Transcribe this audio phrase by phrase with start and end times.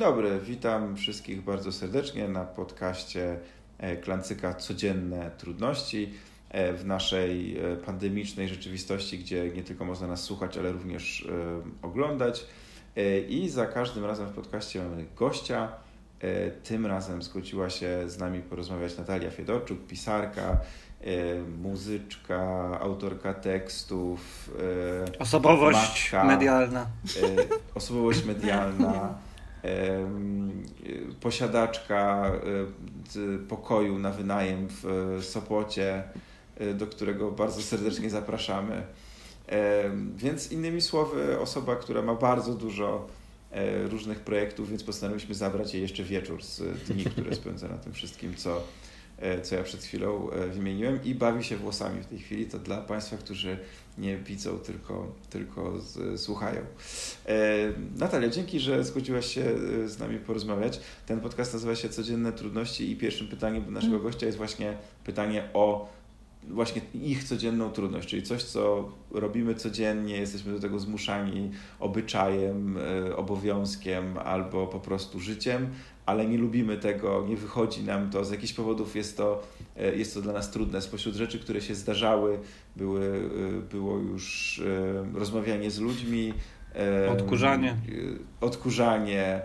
[0.00, 3.38] E, dobry, witam wszystkich bardzo serdecznie na podcaście
[3.78, 6.12] e, Klancyka Codzienne Trudności
[6.50, 11.28] e, w naszej pandemicznej rzeczywistości, gdzie nie tylko można nas słuchać, ale również
[11.82, 12.46] oglądać.
[13.28, 15.68] I za każdym razem w podcaście mamy gościa.
[16.64, 20.56] Tym razem zgodziła się z nami porozmawiać Natalia Fiedorczuk, pisarka,
[21.62, 22.40] muzyczka,
[22.80, 24.50] autorka tekstów.
[25.18, 26.86] Osobowość matka, medialna.
[27.74, 29.14] Osobowość medialna.
[31.20, 32.32] posiadaczka
[33.48, 36.02] pokoju na wynajem w Sopocie,
[36.56, 38.82] e, do którego bardzo serdecznie zapraszamy.
[40.16, 43.06] Więc innymi słowy, osoba, która ma bardzo dużo
[43.50, 47.92] e, różnych projektów, więc postanowiliśmy zabrać jej jeszcze wieczór z dni, które spędza na tym
[47.92, 48.62] wszystkim, co
[49.20, 52.46] E, co ja przed chwilą wymieniłem i bawi się włosami w tej chwili.
[52.46, 53.58] To dla Państwa, którzy
[53.98, 56.60] nie widzą, tylko, tylko z, słuchają.
[57.26, 57.36] E,
[57.96, 59.44] Natalia, dzięki, że zgodziłaś się
[59.86, 60.80] z nami porozmawiać.
[61.06, 64.06] Ten podcast nazywa się Codzienne Trudności i pierwszym pytaniem do naszego mm.
[64.06, 65.88] gościa jest właśnie pytanie o
[66.48, 71.50] właśnie ich codzienną trudność, czyli coś, co robimy codziennie, jesteśmy do tego zmuszani
[71.80, 72.78] obyczajem,
[73.16, 75.68] obowiązkiem albo po prostu życiem,
[76.10, 79.42] ale nie lubimy tego, nie wychodzi nam to, z jakichś powodów jest to,
[79.76, 80.82] e, jest to dla nas trudne.
[80.82, 82.38] Spośród rzeczy, które się zdarzały,
[82.76, 86.32] były, e, było już e, rozmawianie z ludźmi,
[87.10, 87.76] odkurzanie,
[88.40, 89.42] odkurzanie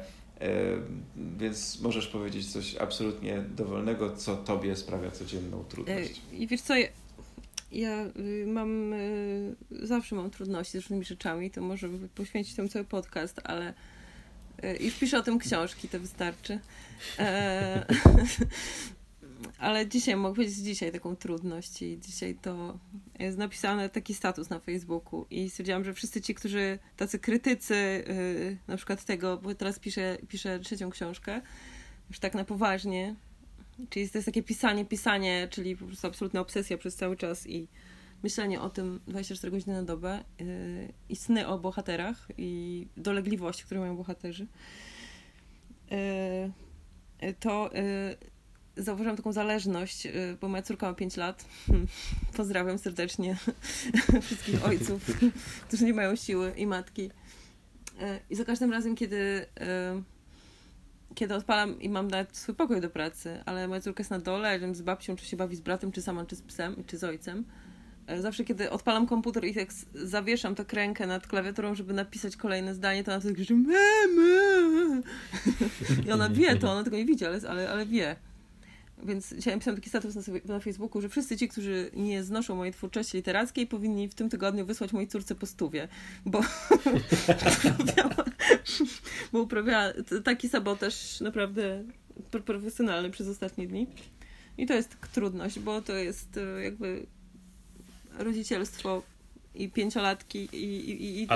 [1.38, 6.22] więc możesz powiedzieć coś absolutnie dowolnego, co tobie sprawia codzienną trudność.
[6.31, 6.88] I wiesz co, ja,
[7.72, 12.86] ja y, mam, y, zawsze mam trudności z różnymi rzeczami, to może poświęcić temu cały
[12.86, 13.74] podcast, ale
[14.66, 16.59] E, już piszę o tym książki, to wystarczy.
[17.20, 17.86] E,
[19.58, 22.80] ale dzisiaj mogę powiedzieć dzisiaj taką trudność i dzisiaj to
[23.20, 28.58] jest napisane taki status na Facebooku i stwierdziłam, że wszyscy ci, którzy tacy krytycy yy,
[28.68, 31.42] na przykład tego, bo teraz piszę, piszę trzecią książkę,
[32.09, 33.16] już tak na poważnie,
[33.90, 37.68] czyli to jest takie pisanie, pisanie, czyli po prostu absolutna obsesja przez cały czas i
[38.24, 43.80] myślenie o tym 24 godziny na dobę yy, i sny o bohaterach i dolegliwości, które
[43.80, 44.48] mają bohaterzy,
[45.92, 51.46] yy, to yy, zauważyłam taką zależność, yy, bo moja córka ma 5 lat.
[52.38, 53.38] Pozdrawiam serdecznie
[54.25, 55.04] wszystkich ojców,
[55.68, 57.02] którzy nie mają siły i matki.
[57.02, 57.12] Yy,
[58.30, 59.46] I za każdym razem, kiedy
[59.96, 60.04] yy,
[61.16, 64.75] kiedy odpalam i mam nawet swój pokój do pracy, ale moja córka jest na dole,
[64.75, 67.46] z babcią, czy się bawi z bratem, czy sama, czy z psem, czy z ojcem,
[68.20, 73.04] zawsze kiedy odpalam komputer i tak zawieszam tę krękę nad klawiaturą, żeby napisać kolejne zdanie,
[73.04, 73.56] to ona wtedy krzyczy.
[76.08, 78.16] I ona wie to, ona tego nie widzi, ale, ale, ale wie.
[79.04, 80.22] Więc dzisiaj pisałam taki status na,
[80.54, 84.66] na Facebooku, że wszyscy ci, którzy nie znoszą mojej twórczości literackiej, powinni w tym tygodniu
[84.66, 85.88] wysłać mojej córce po stówie,
[86.26, 86.42] bo
[87.80, 88.26] uprawiała,
[89.34, 89.94] bo uprawiała
[90.24, 91.84] taki sabotaż naprawdę
[92.46, 93.88] profesjonalny przez ostatnie dni.
[94.58, 97.06] I to jest trudność, bo to jest e, jakby
[98.18, 99.03] rodzicielstwo
[99.56, 101.28] i pięciolatki i, i, i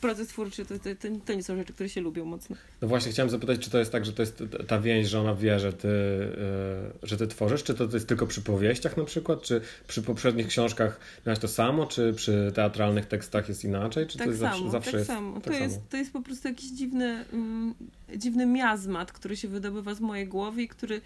[0.00, 2.56] proces twórczy to, to, to, nie są rzeczy, które się lubią mocno.
[2.82, 5.34] No właśnie, chciałem zapytać, czy to jest tak, że to jest ta więź, że ona
[5.34, 9.04] wie, że ty, yy, że ty tworzysz, czy to, to jest tylko przy powieściach na
[9.04, 14.18] przykład, czy przy poprzednich książkach miałeś to samo, czy przy teatralnych tekstach jest inaczej, czy
[14.18, 15.34] tak to jest samo, zawsze, zawsze tak jest samo.
[15.34, 15.64] Tak to, samo.
[15.64, 17.74] Jest, to jest po prostu jakiś dziwny, mm,
[18.16, 21.00] dziwny miazmat, który się wydobywa z mojej głowy i który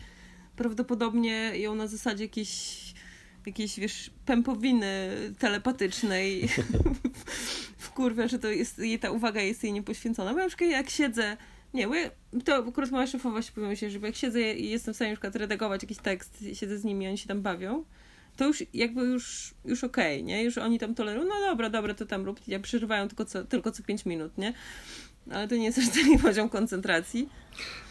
[0.57, 2.92] prawdopodobnie ją na zasadzie jakiejś
[3.47, 5.09] jakiejś, wiesz, pępowiny
[5.39, 6.49] telepatycznej
[7.79, 10.31] wkurwia, że to jest, jej ta uwaga jest jej niepoświęcona.
[10.31, 11.37] Bo na przykład jak siedzę,
[11.75, 12.11] nie, bo ja,
[12.45, 15.17] to akurat moja szefowa się powiem się, że jak siedzę i jestem w stanie na
[15.17, 17.85] przykład redagować jakiś tekst siedzę z nimi oni się tam bawią,
[18.37, 20.45] to już jakby już, już okej, okay, nie?
[20.45, 23.73] Już oni tam tolerują, no dobra, dobra, to tam rób, ja przeżywają tylko co, tylko
[23.73, 24.53] co 5 minut, nie?
[25.31, 27.29] Ale to nie jest aż taki poziom koncentracji.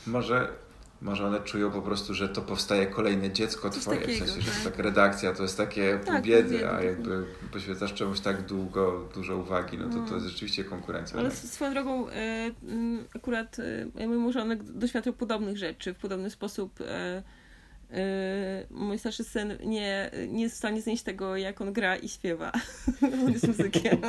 [0.08, 0.54] Może
[1.02, 4.42] może one czują po prostu, że to powstaje kolejne dziecko Coś twoje, takiego, w sensie,
[4.42, 8.46] że to tak redakcja, to jest takie tak, pół biedy, a jakby poświęcasz czemuś tak
[8.46, 10.30] długo, dużo uwagi, no to to jest mm.
[10.30, 11.20] rzeczywiście konkurencja.
[11.20, 11.38] Ale tak?
[11.38, 12.12] swoją drogą y,
[13.16, 16.82] akurat y, mój małżonek doświadczył podobnych rzeczy w podobny sposób.
[16.82, 16.86] Y,
[18.70, 22.52] mój starszy syn nie, nie jest w stanie znieść tego, jak on gra i śpiewa.
[23.26, 24.02] on jest muzykiem.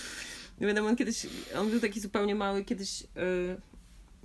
[0.60, 1.26] Wiadomo, on kiedyś,
[1.58, 3.04] on był taki zupełnie mały, kiedyś,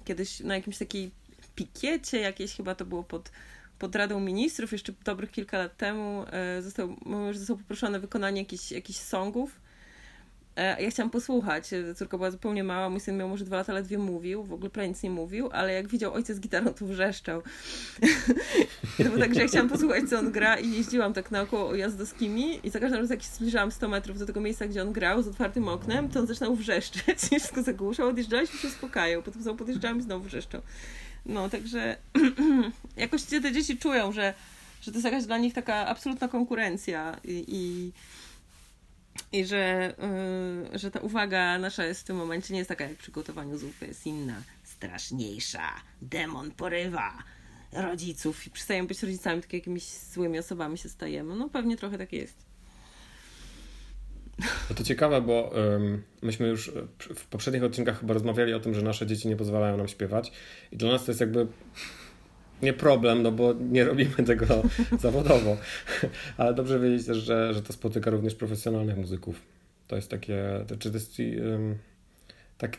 [0.06, 1.12] kiedyś na jakimś takiej
[1.58, 3.32] pikiecie jakieś, chyba to było pod,
[3.80, 6.96] pod Radą Ministrów, jeszcze dobrych kilka lat temu, e, został,
[7.34, 9.60] został poproszony o wykonanie jakichś, jakichś songów
[10.58, 11.70] E, ja chciałam posłuchać.
[11.96, 14.90] Córka była zupełnie mała, mój syn miał może dwa lata, ledwie mówił, w ogóle prawie
[14.90, 17.42] nic nie mówił, ale jak widział ojca z gitarą, to wrzeszczał.
[18.98, 22.60] To było tak, że ja chciałam posłuchać, co on gra i jeździłam tak naokoło jazdowskimi
[22.64, 25.24] i za każdym razem, jak się zbliżałam 100 metrów do tego miejsca, gdzie on grał
[25.24, 30.00] z otwartym oknem, to on zaczynał wrzeszczeć wszystko zagłuszał, odjeżdżaliśmy się uspokajał, potem znowu podjeżdżałam
[30.00, 30.62] i znowu wrzeszczał.
[31.28, 31.98] No, także
[32.98, 34.34] jakoś te dzieci czują, że,
[34.82, 37.92] że to jest jakaś dla nich taka absolutna konkurencja i, i
[39.32, 39.94] i że,
[40.72, 43.58] yy, że ta uwaga nasza jest w tym momencie nie jest taka jak przy gotowaniu
[43.58, 45.74] zupy, jest inna, straszniejsza.
[46.02, 47.24] Demon porywa
[47.72, 51.36] rodziców i przestajemy być rodzicami, tak jakimiś złymi osobami się stajemy.
[51.36, 52.47] No pewnie trochę tak jest.
[54.40, 56.72] No to ciekawe, bo um, myśmy już
[57.16, 60.32] w poprzednich odcinkach chyba rozmawiali o tym, że nasze dzieci nie pozwalają nam śpiewać
[60.72, 61.48] i dla nas to jest jakby
[62.62, 64.46] nie problem, no bo nie robimy tego
[65.00, 65.58] zawodowo.
[66.38, 69.42] Ale dobrze wiedzieć też, że, że to spotyka również profesjonalnych muzyków.
[69.88, 71.78] To jest takie, czy to jest um,
[72.58, 72.78] tak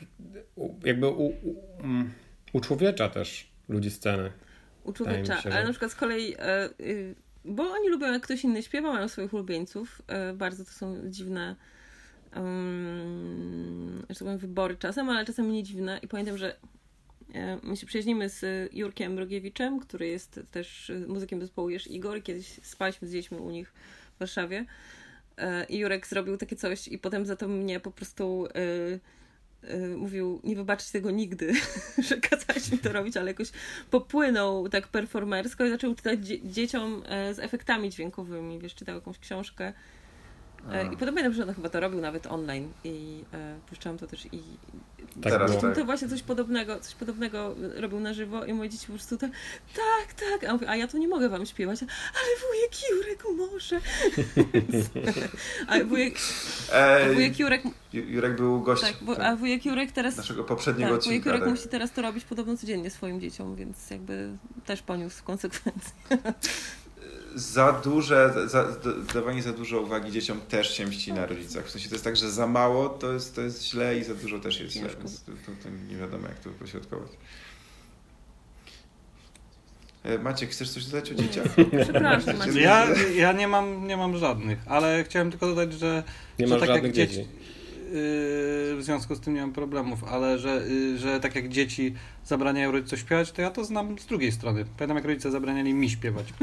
[0.85, 1.35] jakby u, u,
[1.81, 2.13] um,
[2.53, 4.33] uczłowiecza też ludzi sceny.
[4.85, 7.15] Uczłowiecza, się, ale na przykład z kolei e, y,
[7.49, 10.03] bo oni lubią jak ktoś inny śpiewa, mają swoich ulubieńców.
[10.07, 11.57] E, bardzo to są dziwne
[12.37, 16.01] um, że tak powiem, wybory czasem, ale czasem nie dziwne.
[16.03, 16.57] I pamiętam, że
[17.35, 22.23] E, my się przyjaźnimy z Jurkiem Brogiewiczem, który jest też muzykiem zespołu Jesz Igor.
[22.23, 23.73] Kiedyś spaliśmy z dziećmi u nich
[24.17, 24.65] w Warszawie.
[25.37, 29.01] E, I Jurek zrobił takie coś i potem za to mnie po prostu yy,
[29.97, 31.53] mówił, nie wybaczyć tego nigdy,
[32.09, 33.51] że kazałeś mi to robić, ale jakoś
[33.91, 38.59] popłynął tak performersko i zaczął czytać dzieciom z efektami dźwiękowymi.
[38.59, 39.98] Wiesz, czytał jakąś książkę E,
[40.93, 44.27] I potem pamiętam, że on chyba to robił nawet online i e, puszczałam to też
[44.33, 44.43] i
[45.23, 45.75] tak Teraz tak.
[45.75, 49.31] to właśnie coś podobnego, coś podobnego robił na żywo i moje dzieci po prostu tak,
[49.75, 53.81] tak, tak, a, mówię, a ja to nie mogę wam śpiewać, ale wujek Jurek może.
[55.83, 56.15] a wujek,
[56.73, 57.63] a wujek Jurek...
[57.93, 58.89] Jurek był gościem.
[58.93, 60.17] Tak, bo, a wujek Jurek teraz...
[60.17, 61.13] Naszego poprzedniego tak, odcinka.
[61.13, 61.51] Wujek Jurek tak.
[61.51, 64.29] musi teraz to robić podobno codziennie swoim dzieciom, więc jakby
[64.67, 65.93] też poniósł konsekwencje
[67.35, 68.67] za duże, za,
[69.15, 71.67] dawanie za dużo uwagi dzieciom też się mści na rodzicach.
[71.67, 74.15] W sensie to jest tak, że za mało to jest, to jest źle i za
[74.15, 77.11] dużo też jest źle, więc to, to, to nie wiadomo jak to pośrodkować.
[80.05, 81.47] E, Maciek, chcesz coś dodać o dzieciach?
[81.83, 82.55] Przepraszam, Maciek.
[82.55, 82.87] Ja,
[83.17, 86.03] ja nie, mam, nie mam żadnych, ale chciałem tylko dodać, że,
[86.39, 87.29] nie że tak żadnych jak dzieci, dzieci
[87.91, 91.95] w związku z tym nie mam problemów, ale że, y, że tak jak dzieci
[92.25, 94.65] zabraniają rodzicom śpiewać, to ja to znam z drugiej strony.
[94.77, 96.27] Pamiętam jak rodzice zabraniali mi śpiewać.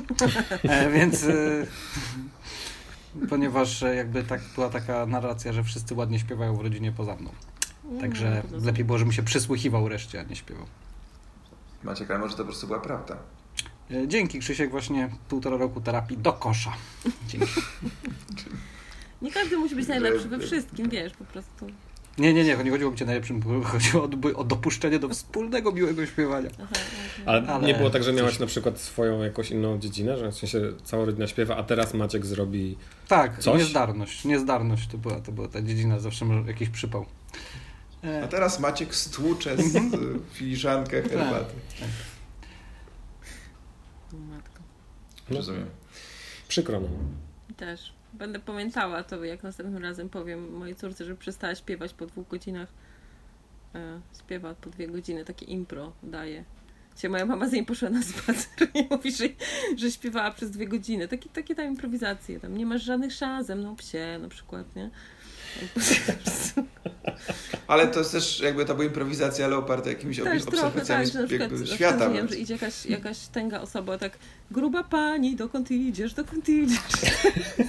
[0.63, 1.67] E, więc y,
[3.29, 7.29] ponieważ jakby tak była taka narracja, że wszyscy ładnie śpiewają w rodzinie poza mną.
[8.01, 10.65] Także no, lepiej było, żebym się przysłuchiwał reszcie, a nie śpiewał.
[11.83, 13.17] Maciek, ale może to po prostu była prawda.
[13.91, 16.73] E, dzięki Krzysiek, właśnie półtora roku terapii do kosza.
[17.27, 17.47] Dzięki.
[19.25, 21.67] Nie każdy musi być najlepszy we wszystkim, wiesz, po prostu.
[22.17, 26.05] Nie, nie, nie, nie chodziło o bycie najlepszym, chodziło o, o dopuszczenie do wspólnego miłego
[26.05, 26.49] śpiewania.
[26.63, 26.75] Aha,
[27.25, 30.35] Ale, Ale, nie było tak, że miałaś na przykład swoją jakąś inną dziedzinę, że w
[30.35, 32.77] sensie cała rodzina śpiewa, a teraz Maciek zrobi
[33.07, 33.59] Tak, coś?
[33.59, 37.05] niezdarność, niezdarność to była, to była ta dziedzina, zawsze jakiś przypał.
[38.03, 38.23] E...
[38.23, 40.21] A teraz Maciek stłucze z mhm.
[40.33, 41.53] filiżankę tak, herbaty.
[41.69, 41.89] Tak, tak.
[44.19, 44.59] Matko.
[45.29, 45.69] Rozumiem.
[46.47, 46.91] Przykro nam.
[47.57, 47.95] Też.
[48.17, 52.69] Będę pamiętała to, jak następnym razem powiem mojej córce, że przestała śpiewać po dwóch godzinach.
[53.75, 56.43] E, śpiewa po dwie godziny, takie impro daje.
[56.95, 59.25] Dzisiaj moja mama z niej poszła na spacer i mówi, że,
[59.77, 61.07] że śpiewała przez dwie godziny.
[61.07, 62.39] Takie, takie tam improwizacje.
[62.39, 64.89] Tam nie masz żadnych szans ze mną psie na przykład, nie?
[67.67, 71.39] Ale to jest też jakby to była improwizacja, ale oparte jakimiś też obserwacjami trochę, tak,
[71.39, 72.09] jakby świata.
[72.09, 74.17] Wiem, że idzie jakaś, jakaś tęga osoba, tak
[74.51, 76.79] gruba pani, dokąd idziesz, dokąd idziesz.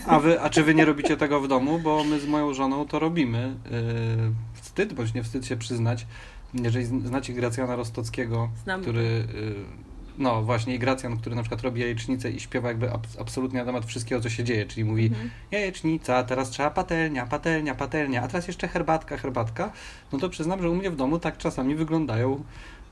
[0.06, 1.78] A, wy, a czy wy nie robicie tego w domu?
[1.78, 3.54] Bo my z moją żoną to robimy.
[3.70, 6.06] Yy, wstyd, bądź nie wstyd się przyznać.
[6.54, 9.02] Jeżeli znacie Gracjana Rostockiego, Znam który...
[9.02, 9.85] Yy,
[10.18, 13.64] no właśnie, i Gracjan, który na przykład robi jajecznicę i śpiewa jakby abs absolutnie na
[13.64, 15.30] temat wszystkiego, co się dzieje, czyli mówi mhm.
[15.50, 19.72] jajecznica, teraz trzeba patelnia, patelnia, patelnia, a teraz jeszcze herbatka, herbatka,
[20.12, 22.44] no to przyznam, że u mnie w domu tak czasami wyglądają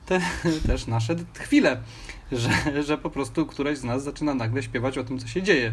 [0.05, 0.21] te
[0.67, 1.77] też nasze chwile,
[2.31, 5.71] że, że po prostu któraś z nas zaczyna nagle śpiewać o tym, co się dzieje.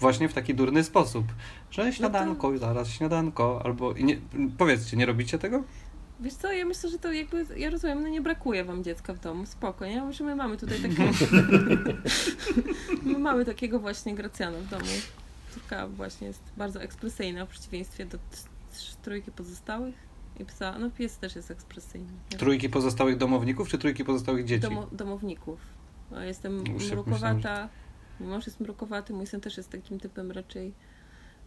[0.00, 1.24] Właśnie w taki durny sposób,
[1.70, 2.66] że śniadanko, no to...
[2.66, 3.92] zaraz śniadanko, albo...
[3.92, 4.18] Nie,
[4.58, 5.62] powiedzcie, nie robicie tego?
[6.20, 9.20] Wiesz co, ja myślę, że to jakby, ja rozumiem, no nie brakuje wam dziecka w
[9.20, 10.02] domu, spoko, nie?
[10.02, 11.02] Myślę, my mamy tutaj takiego,
[13.12, 14.84] my mamy takiego właśnie Gracjana w domu.
[15.54, 18.18] Córka właśnie jest bardzo ekspresyjna w przeciwieństwie do
[19.02, 19.94] trójki pozostałych
[20.40, 20.78] i psa.
[20.78, 22.12] No pies też jest ekspresyjny.
[22.38, 24.62] Trójki pozostałych domowników, czy trójki pozostałych dzieci?
[24.62, 25.60] Domo, domowników.
[26.12, 27.68] Ja jestem mrukowata,
[28.20, 30.72] mój mąż jest mrukowaty, mój syn też jest takim typem raczej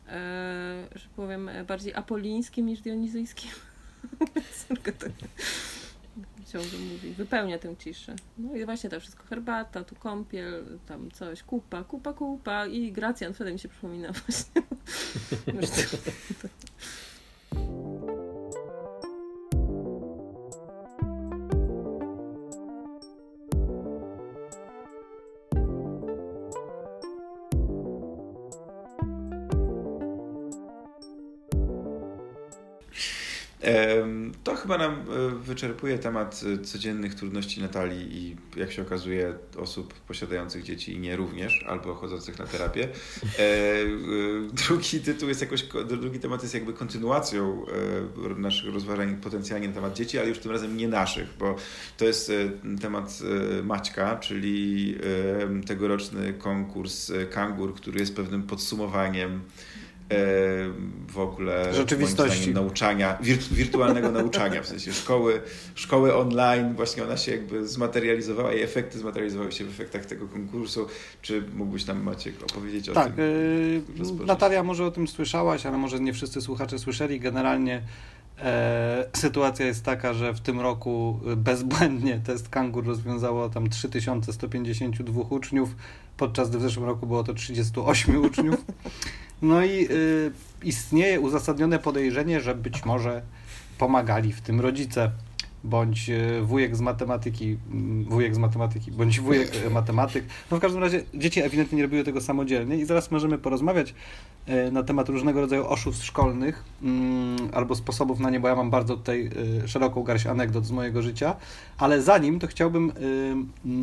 [0.08, 3.52] e, że powiem, bardziej apolińskim niż dionizyjskim.
[6.54, 8.16] Ciągle mówi, wypełnia tę ciszę.
[8.38, 13.34] No i właśnie to wszystko, herbata, tu kąpiel, tam coś, kupa, kupa, kupa i Gracjan,
[13.34, 14.62] wtedy mi się przypomina właśnie.
[34.44, 39.94] To chyba nam e, wyczerpuje temat e, codziennych trudności Natalii i jak się okazuje osób
[39.94, 42.88] posiadających dzieci i nie również, albo chodzących na terapię.
[43.40, 43.48] E,
[44.68, 47.66] drugi tytuł jest jakoś, drugi temat jest jakby kontynuacją
[48.38, 51.56] naszych rozważań potencjalnie na temat dzieci, ale już tym razem nie naszych, bo
[51.98, 52.32] to jest
[52.82, 53.20] temat
[53.64, 54.96] Maćka, czyli
[55.68, 59.42] tegoroczny konkurs Kangur, który jest pewnym podsumowaniem
[61.08, 63.18] w ogóle rzeczywistości zdaniem, nauczania,
[63.52, 65.42] wirtualnego nauczania, w sensie szkoły,
[65.76, 70.88] szkoły online, właśnie ona się jakby zmaterializowała i efekty zmaterializowały się w efektach tego konkursu.
[71.22, 73.86] Czy mógłbyś nam Maciek opowiedzieć o tak, tym?
[74.18, 77.20] Tak, Natalia może o tym słyszałaś, ale może nie wszyscy słuchacze słyszeli.
[77.20, 77.82] Generalnie
[78.40, 85.76] e, sytuacja jest taka, że w tym roku bezbłędnie test kangur rozwiązało tam 3152 uczniów,
[86.18, 88.66] podczas gdy w zeszłym roku było to 38 uczniów.
[89.44, 90.32] No i y,
[90.64, 93.22] istnieje uzasadnione podejrzenie, że być może
[93.78, 95.12] pomagali w tym rodzice
[95.64, 100.26] bądź y, wujek z matematyki, mm, wujek z matematyki, bądź wujek y, matematyk.
[100.52, 103.94] No w każdym razie dzieci ewidentnie nie robiły tego samodzielnie i zaraz możemy porozmawiać
[104.50, 108.70] y, na temat różnego rodzaju oszustw szkolnych mm, albo sposobów na nie, bo ja mam
[108.70, 109.30] bardzo tutaj
[109.66, 111.36] szeroką garść anegdot z mojego życia,
[111.78, 112.92] ale zanim to chciałbym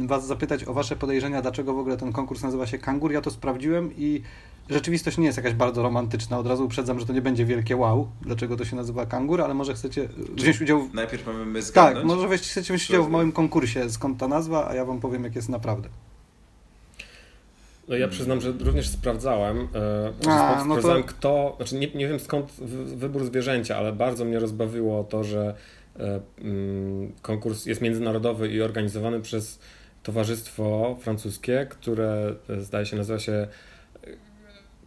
[0.07, 3.13] Was zapytać o Wasze podejrzenia, dlaczego w ogóle ten konkurs nazywa się Kangur.
[3.13, 4.23] Ja to sprawdziłem i
[4.69, 6.39] rzeczywistość nie jest jakaś bardzo romantyczna.
[6.39, 9.55] Od razu uprzedzam, że to nie będzie wielkie wow, dlaczego to się nazywa kangur, ale
[9.55, 10.83] może chcecie wziąć udział...
[10.83, 10.95] W...
[10.95, 11.97] Najpierw mamy my zgadnąć.
[11.97, 15.25] Tak, może chcecie wziąć udział w małym konkursie, skąd ta nazwa, a ja wam powiem,
[15.25, 15.89] jak jest naprawdę.
[17.89, 19.69] No ja przyznam, że również sprawdzałem,
[20.25, 21.09] e, a, no sprawdzałem to...
[21.09, 22.53] kto, znaczy nie, nie wiem skąd
[22.97, 25.55] wybór zwierzęcia, ale bardzo mnie rozbawiło to, że
[25.99, 29.59] e, mm, konkurs jest międzynarodowy i organizowany przez
[30.03, 33.49] towarzystwo francuskie, które e, zdaje się nazywa się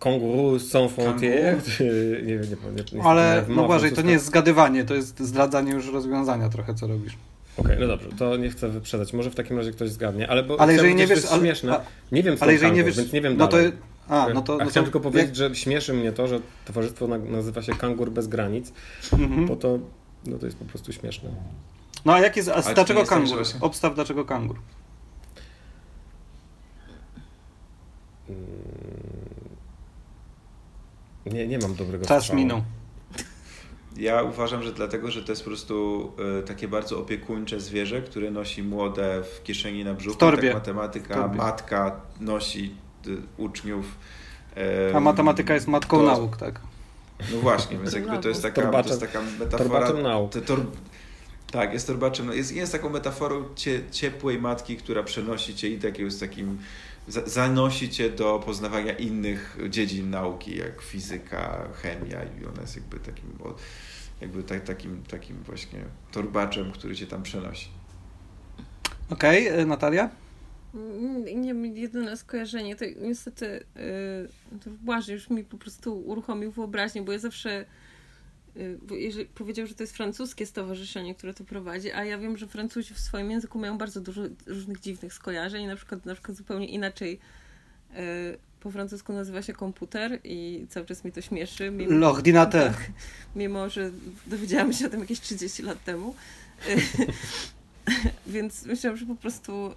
[0.03, 1.79] Kanguru sans frontières.
[2.25, 5.87] Nie wiem, nie, nie, Ale no uważaj, to nie jest zgadywanie, to jest zdradzanie już
[5.87, 7.17] rozwiązania trochę, co robisz.
[7.57, 9.13] Okej, okay, no dobrze, to nie chcę wyprzedać.
[9.13, 11.73] Może w takim razie ktoś zgadnie, ale bo ale jeżeli nie wiesz, ale, śmieszne.
[11.73, 11.81] A,
[12.11, 13.71] nie wiem, co ale jeżeli kangur, nie wiesz, więc nie wiem no dalej.
[13.71, 13.77] To,
[14.15, 15.35] a, no to, no chciałem to, tylko powiedzieć, jak...
[15.35, 18.73] że śmieszy mnie to, że towarzystwo nazywa się Kangur bez granic,
[19.11, 19.47] mm-hmm.
[19.47, 19.79] bo to,
[20.25, 21.29] no to jest po prostu śmieszne.
[22.05, 23.43] No a jak jest, a dlaczego kangur?
[23.61, 24.59] Obstaw dlaczego kangur.
[28.27, 28.72] Hmm.
[31.25, 32.39] Nie, nie mam dobrego Czas strzału.
[32.39, 32.61] minął.
[33.97, 38.31] Ja uważam, że dlatego, że to jest po prostu y, takie bardzo opiekuńcze zwierzę, które
[38.31, 40.15] nosi młode w kieszeni na brzuchu.
[40.15, 40.47] W torbie.
[40.47, 41.37] Tak matematyka, torbie.
[41.37, 42.75] matka nosi
[43.07, 43.85] y, uczniów.
[44.91, 46.59] Y, A matematyka jest matką to, nauk, tak?
[47.31, 49.93] No właśnie, więc jakby to jest taka, to jest taka metafora.
[49.93, 50.31] nauk.
[50.45, 50.59] Tor,
[51.51, 52.31] tak, jest torbaczem.
[52.31, 56.57] Jest, jest taką metaforą cie, ciepłej matki, która przenosi cię i tak jest takim
[57.07, 63.37] zanosi cię do poznawania innych dziedzin nauki, jak fizyka, chemia i ona jest jakby takim,
[64.21, 65.79] jakby tak, takim, takim właśnie
[66.11, 67.69] torbaczem, który cię tam przenosi.
[69.09, 70.09] Okej, okay, Natalia?
[71.35, 73.45] Nie, nie jedyne skojarzenie, to niestety
[73.75, 77.65] yy, to Błażej już mi po prostu uruchomił wyobraźnię, bo ja zawsze
[78.91, 82.93] jeżeli powiedział, że to jest francuskie stowarzyszenie, które to prowadzi, a ja wiem, że Francuzi
[82.93, 87.19] w swoim języku mają bardzo dużo różnych dziwnych skojarzeń, na przykład, na przykład zupełnie inaczej
[87.91, 87.97] y,
[88.59, 91.71] po francusku nazywa się komputer i cały czas mi to śmieszy.
[91.71, 92.71] Mimo, L'ordinateur.
[92.73, 92.91] Tak,
[93.35, 93.91] mimo, że
[94.27, 96.15] dowiedziałam się o tym jakieś 30 lat temu.
[96.67, 96.75] Y,
[98.33, 99.73] więc myślałam, że po prostu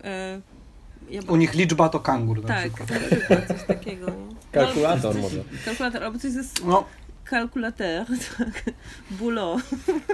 [1.11, 2.89] ja U nich liczba to kangur na tak, przykład.
[3.29, 4.07] Tak, coś takiego.
[4.07, 4.37] No.
[4.53, 5.45] Kalkulator no, może.
[5.65, 6.43] Kalkulator, albo coś ze...
[6.65, 6.85] No,
[7.27, 8.07] kalkulator,
[8.39, 8.63] tak,
[9.11, 9.57] bulo.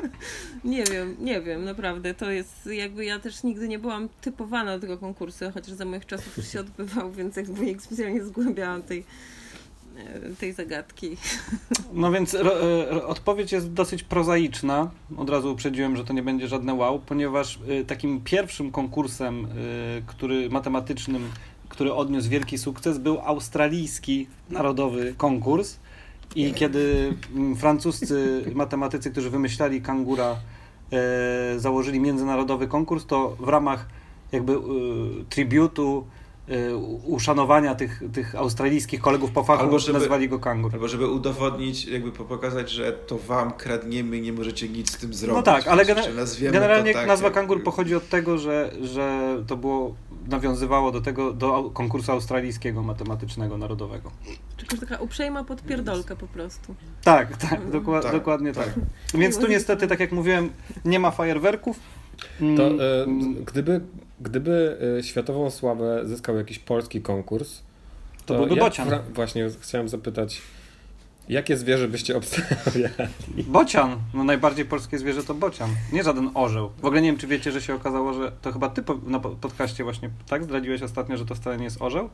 [0.64, 2.14] nie wiem, nie wiem, naprawdę.
[2.14, 6.06] To jest jakby ja też nigdy nie byłam typowana do tego konkursu, chociaż za moich
[6.06, 9.04] czasów już się odbywał, więc jakby nie specjalnie zgłębiałam tej,
[9.96, 11.16] e, tej zagadki.
[11.92, 14.90] No więc ro, e, odpowiedź jest dosyć prozaiczna.
[15.16, 19.48] Od razu uprzedziłem, że to nie będzie żadne wow, ponieważ y, takim pierwszym konkursem, y,
[20.06, 21.30] który matematycznym,
[21.68, 25.78] który odniósł wielki sukces, był australijski narodowy konkurs
[26.36, 30.36] i kiedy mm, francuscy matematycy, którzy wymyślali kangura,
[30.92, 33.86] e, założyli międzynarodowy konkurs, to w ramach
[34.32, 34.58] jakby e,
[35.28, 36.06] tributu
[36.48, 40.70] y, uszanowania tych, tych australijskich kolegów po fachu, albo żeby, nazwali go kangur.
[40.74, 45.14] Albo żeby udowodnić, jakby pokazać, że to wam kradniemy i nie możecie nic z tym
[45.14, 45.36] zrobić.
[45.36, 45.84] No tak, ale
[46.40, 49.94] generalnie tak, nazwa kangur pochodzi od tego, że, że to było
[50.28, 54.10] nawiązywało do tego, do konkursu australijskiego matematycznego narodowego.
[54.56, 56.74] Czyli taka uprzejma podpierdolka po prostu.
[57.04, 58.64] Tak, tak, dokła tak dokładnie tak.
[58.64, 58.74] tak.
[59.14, 60.50] Więc tu niestety, tak jak mówiłem,
[60.84, 61.80] nie ma fajerwerków.
[62.56, 63.06] To e,
[63.46, 63.80] gdyby,
[64.20, 67.62] gdyby e, światową sławę zyskał jakiś polski konkurs,
[68.26, 68.88] to, to byłby bocian.
[69.14, 70.42] Właśnie chciałem zapytać,
[71.28, 72.94] Jakie zwierzę byście obstawiali?
[73.46, 73.96] Bocian.
[74.14, 75.70] No najbardziej polskie zwierzę to bocian.
[75.92, 76.70] Nie żaden orzeł.
[76.82, 79.84] W ogóle nie wiem, czy wiecie, że się okazało, że to chyba ty na podcaście
[79.84, 82.10] właśnie tak zdradziłeś ostatnio, że to wcale nie jest orzeł?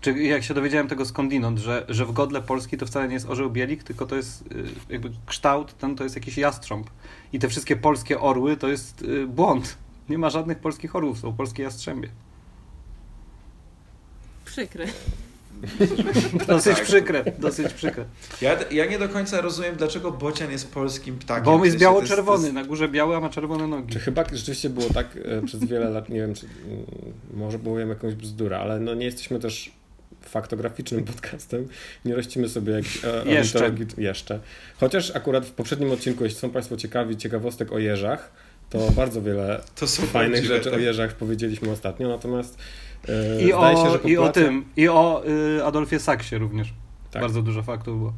[0.00, 3.30] Czy jak się dowiedziałem tego skądinąd, że, że w godle Polski to wcale nie jest
[3.30, 6.90] orzeł bielik, tylko to jest y, jakby kształt, ten to jest jakiś jastrząb.
[7.32, 9.76] I te wszystkie polskie orły to jest y, błąd.
[10.08, 12.08] Nie ma żadnych polskich orłów, są polskie jastrzębie.
[14.44, 14.86] Przykre.
[16.48, 16.84] dosyć tak.
[16.84, 18.04] przykre, dosyć przykre.
[18.40, 21.44] Ja, ja nie do końca rozumiem, dlaczego bocian jest polskim ptakiem.
[21.44, 22.54] Bo on jest biało-czerwony, jest...
[22.54, 23.92] na górze biały, a ma czerwone nogi.
[23.92, 26.46] Czy chyba rzeczywiście było tak e, przez wiele lat, nie wiem, czy
[27.34, 29.72] może mówiłem jakąś bzdurę, ale no nie jesteśmy też
[30.22, 31.68] faktograficznym podcastem.
[32.04, 33.72] Nie rościmy sobie jakiś e, jeszcze.
[33.98, 34.40] jeszcze.
[34.80, 38.32] Chociaż akurat w poprzednim odcinku, jeśli są Państwo ciekawi ciekawostek o jeżach,
[38.70, 40.78] to bardzo wiele to fajnych rzeczy tak.
[40.78, 42.58] o jeżach powiedzieliśmy ostatnio, natomiast
[43.40, 44.10] I, o, się, populacja...
[44.10, 45.22] I o tym, i o
[45.58, 46.74] y, Adolfie Saksie również.
[47.10, 47.22] Tak.
[47.22, 48.12] Bardzo dużo faktów było.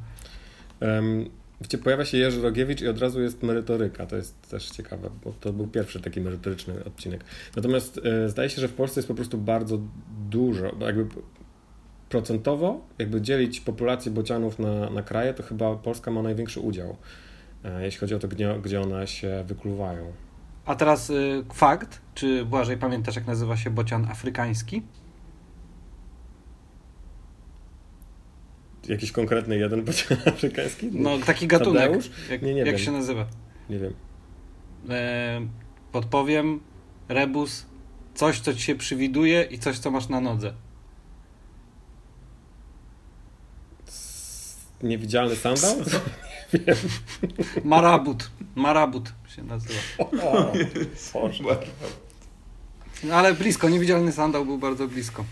[0.80, 1.30] Um,
[1.62, 4.06] gdzie pojawia się Jerzy Rogiewicz i od razu jest merytoryka.
[4.06, 7.24] To jest też ciekawe, bo to był pierwszy taki merytoryczny odcinek.
[7.56, 9.78] Natomiast e, zdaje się, że w Polsce jest po prostu bardzo
[10.30, 11.06] dużo, jakby
[12.08, 16.96] procentowo, jakby dzielić populację bocianów na, na kraje, to chyba Polska ma największy udział,
[17.64, 20.12] e, jeśli chodzi o to, gdzie, gdzie one się wykluwają.
[20.64, 24.82] A teraz y, fakt, czy Błażej pamiętasz jak nazywa się bocian afrykański?
[28.88, 30.90] Jakiś konkretny jeden bocian afrykański?
[30.92, 31.82] No taki gatunek.
[31.82, 32.10] Tadeusz?
[32.30, 32.78] Jak, nie, nie jak wiem.
[32.78, 33.26] się nazywa?
[33.70, 33.94] Nie wiem.
[34.88, 35.40] E,
[35.92, 36.60] podpowiem,
[37.08, 37.66] rebus,
[38.14, 40.54] coś co ci się przywiduje i coś co masz na nodze.
[44.82, 45.76] Niewidzialny sandał?
[46.52, 46.76] wiem.
[47.64, 48.30] Marabut.
[48.54, 49.80] Marabut się nazywa.
[49.98, 50.10] O,
[53.04, 55.24] no, ale blisko, niewidzialny sandał był bardzo blisko.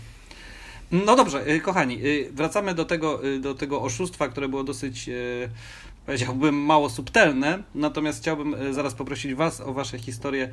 [0.91, 5.09] No dobrze, y, kochani, y, wracamy do tego, y, do tego oszustwa, które było dosyć,
[6.11, 7.63] powiedziałbym, mało subtelne.
[7.75, 10.49] Natomiast chciałbym zaraz poprosić Was o Wasze historie,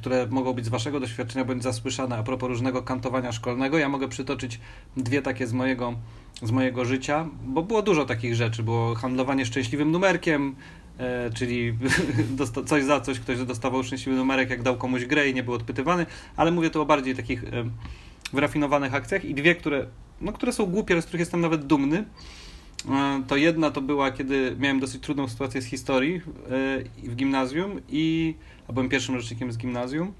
[0.00, 3.78] które mogą być z Waszego doświadczenia bądź zasłyszane a propos różnego kantowania szkolnego.
[3.78, 4.60] Ja mogę przytoczyć
[4.96, 5.94] dwie takie z mojego,
[6.42, 8.62] z mojego życia, bo było dużo takich rzeczy.
[8.62, 10.56] Było handlowanie szczęśliwym numerkiem,
[10.98, 11.74] E, czyli
[12.66, 16.06] coś za coś, ktoś dostawał szczęśliwy numerek, jak dał komuś grę i nie był odpytywany,
[16.36, 17.64] ale mówię tu o bardziej takich e,
[18.32, 19.86] wyrafinowanych akcjach i dwie, które,
[20.20, 22.04] no, które są głupie, z których jestem nawet dumny.
[22.90, 26.20] E, to jedna to była, kiedy miałem dosyć trudną sytuację z historii
[27.02, 28.34] w gimnazjum i,
[28.68, 30.12] a byłem pierwszym rocznikiem z gimnazjum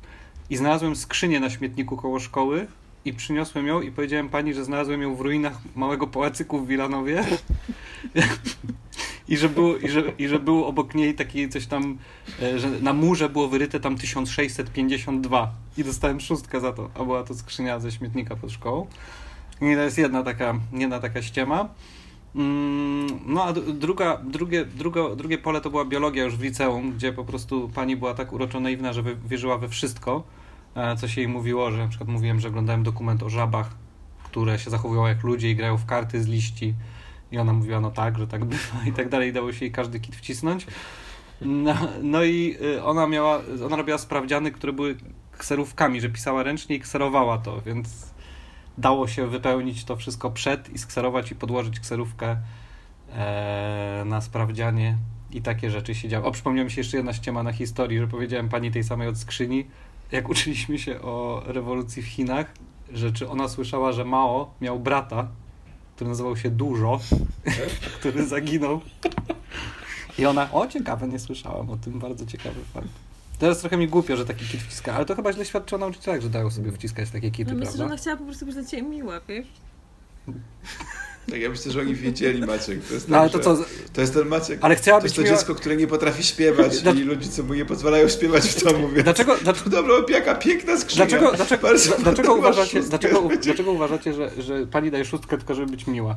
[0.50, 2.66] i znalazłem skrzynię na śmietniku koło szkoły
[3.04, 7.24] i przyniosłem ją i powiedziałem pani, że znalazłem ją w ruinach małego pałacyku w Wilanowie.
[9.28, 11.98] I że, było, i, że, I że było obok niej taki coś tam,
[12.42, 17.24] e, że na murze było wyryte tam 1652 i dostałem szóstkę za to, a była
[17.24, 18.86] to skrzynia ze śmietnika pod szkołą.
[19.56, 21.68] I to jest jedna taka, jedna taka ściema.
[22.34, 27.12] Mm, no a druga, drugie, drugo, drugie pole to była biologia już w liceum, gdzie
[27.12, 30.22] po prostu pani była tak uroczo naiwna, że wierzyła we wszystko,
[30.74, 33.70] e, co się jej mówiło, że na przykład mówiłem, że oglądałem dokument o żabach,
[34.24, 36.74] które się zachowują jak ludzie i grają w karty z liści
[37.32, 39.32] i ona mówiła, no tak, że tak bywa i tak dalej.
[39.32, 40.66] Dało się jej każdy kit wcisnąć.
[41.40, 44.96] No, no i y, ona miała, ona robiła sprawdziany, które były
[45.38, 48.14] kserówkami, że pisała ręcznie i kserowała to, więc
[48.78, 52.36] dało się wypełnić to wszystko przed i skserować i podłożyć kserówkę
[53.12, 54.96] e, na sprawdzianie
[55.30, 56.26] i takie rzeczy się działy.
[56.26, 59.18] O, przypomniała mi się jeszcze jedna ściema na historii, że powiedziałem pani tej samej od
[59.18, 59.66] skrzyni,
[60.12, 62.52] jak uczyliśmy się o rewolucji w Chinach,
[62.92, 65.28] że czy ona słyszała, że Mao miał brata,
[65.94, 67.00] który nazywał się Dużo,
[67.98, 68.80] który zaginął.
[70.18, 73.07] I ona, o ciekawe, nie słyszałam o tym, bardzo ciekawy fakt.
[73.38, 76.20] Teraz trochę mi głupio, że taki kit wciska, ale to chyba źle świadczy o nauczycielach,
[76.20, 77.78] że dają sobie wciskać takie kity, no, myślę, prawda?
[77.78, 79.46] że ona chciała po prostu być dla ciebie miła, wiesz?
[81.30, 82.84] Tak, ja myślę, że oni wiedzieli Maciek.
[82.84, 83.56] To jest, no, ale to, co?
[83.92, 84.58] to jest ten Maciek.
[84.62, 85.36] Ale chciała to jest to miła...
[85.36, 86.92] dziecko, które nie potrafi śpiewać Dla...
[86.92, 88.88] i ludzie mu nie pozwalają śpiewać w domu.
[88.88, 89.04] Więc...
[89.04, 89.36] Dlaczego?
[89.42, 89.70] Dlaczego...
[89.76, 91.06] Dobra opieka, piękna skrzynia.
[91.06, 95.86] Dlaczego, dlaczego, dlaczego uważacie, dlaczego, dlaczego uważacie że, że pani daje szóstkę tylko, żeby być
[95.86, 96.16] miła?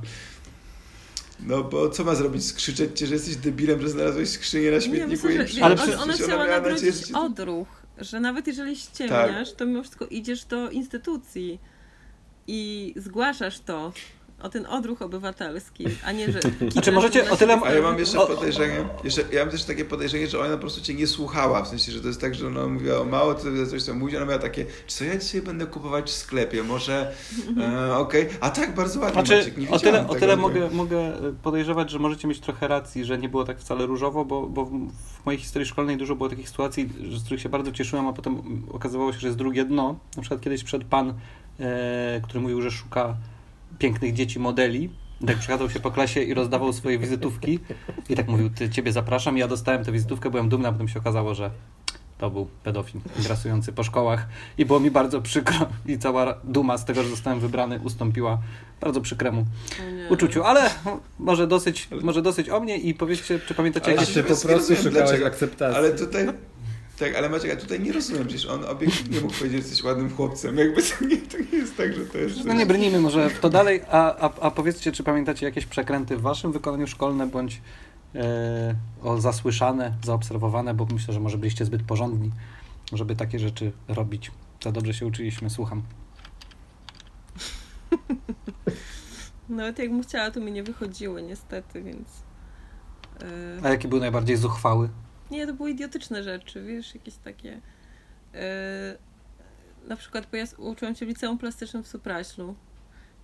[1.47, 2.45] No bo co ma zrobić?
[2.45, 6.03] Skrzyczeć cię, że jesteś debilem, że znalazłeś skrzynię na śmietniku nie, myślę, i Ale ona,
[6.03, 9.57] ona chciała nagrodzić odruch, że nawet jeżeli ściemniasz, tak.
[9.57, 11.59] to mimo wszystko idziesz do instytucji
[12.47, 13.93] i zgłaszasz to
[14.43, 16.39] o ten odruch obywatelski, a nie, że...
[16.71, 17.61] Znaczy możecie o tyle...
[17.63, 20.81] A ja mam jeszcze podejrzenie, jeszcze, ja mam też takie podejrzenie, że ona po prostu
[20.81, 23.43] cię nie słuchała, w sensie, że to jest tak, że ona mówiła o mało, to
[23.69, 27.13] coś co mówi, ona miała takie, co ja dzisiaj będę kupować w sklepie, może,
[27.57, 28.37] e, okej, okay.
[28.41, 31.11] a tak, bardzo ładnie, znaczy, Maciek, nie o tyle, o tyle mogę, mogę
[31.43, 35.25] podejrzewać, że możecie mieć trochę racji, że nie było tak wcale różowo, bo, bo w
[35.25, 39.13] mojej historii szkolnej dużo było takich sytuacji, z których się bardzo cieszyłem, a potem okazywało
[39.13, 39.95] się, że jest drugie dno.
[40.15, 41.13] Na przykład kiedyś przed pan,
[41.59, 43.17] e, który mówił, że szuka
[43.81, 44.89] pięknych dzieci modeli.
[45.27, 47.59] Tak przechadzał się po klasie i rozdawał swoje wizytówki.
[48.09, 49.37] I tak mówił, ty, ciebie zapraszam.
[49.37, 51.51] Ja dostałem tę wizytówkę, byłem dumny, a potem się okazało, że
[52.17, 54.27] to był pedofil grasujący po szkołach.
[54.57, 55.55] I było mi bardzo przykro.
[55.87, 58.39] I cała duma z tego, że zostałem wybrany, ustąpiła
[58.81, 59.45] bardzo przykremu
[60.09, 60.43] uczuciu.
[60.43, 60.69] Ale
[61.19, 64.13] może dosyć, może dosyć o mnie i powiedzcie, czy pamiętacie jakieś...
[64.13, 65.77] Ty po prostu szukałeś akceptacji.
[65.77, 66.27] Ale tutaj
[67.01, 70.15] tak, ale Maciek, ja tutaj nie rozumiem, przecież on obiektywnie mógł powiedzieć, że jesteś ładnym
[70.15, 70.57] chłopcem.
[70.57, 72.45] Jakby to nie, to nie jest tak, że to jest...
[72.45, 76.17] No nie brnijmy może w to dalej, a, a, a powiedzcie, czy pamiętacie jakieś przekręty
[76.17, 77.61] w waszym wykonaniu szkolne, bądź
[78.15, 82.31] e, o zasłyszane, zaobserwowane, bo myślę, że może byliście zbyt porządni,
[82.93, 84.31] żeby takie rzeczy robić.
[84.63, 85.81] Za dobrze się uczyliśmy, słucham.
[89.49, 92.07] Nawet jakbym chciała, to mi nie wychodziły niestety, więc...
[93.21, 93.65] E...
[93.65, 94.89] A jaki był najbardziej zuchwały?
[95.31, 97.61] Nie, to były idiotyczne rzeczy, wiesz, jakieś takie.
[98.33, 98.39] Yy,
[99.87, 102.55] na przykład, bo ja uczyłam się w liceum plastycznym w Supraślu,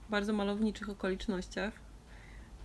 [0.07, 1.73] w bardzo malowniczych okolicznościach.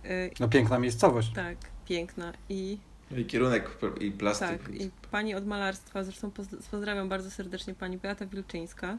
[0.03, 1.33] Yy, no piękna miejscowość.
[1.33, 2.77] Tak, piękna i...
[3.17, 4.47] I kierunek i plastyk.
[4.47, 6.31] Tak, i pani od malarstwa, zresztą
[6.71, 8.97] pozdrawiam bardzo serdecznie pani Beata Wilczyńska.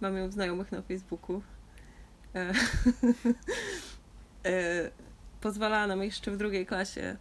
[0.00, 1.42] Mam ją znajomych na Facebooku.
[2.34, 2.52] E,
[4.46, 4.90] e,
[5.40, 7.16] pozwalała nam jeszcze w drugiej klasie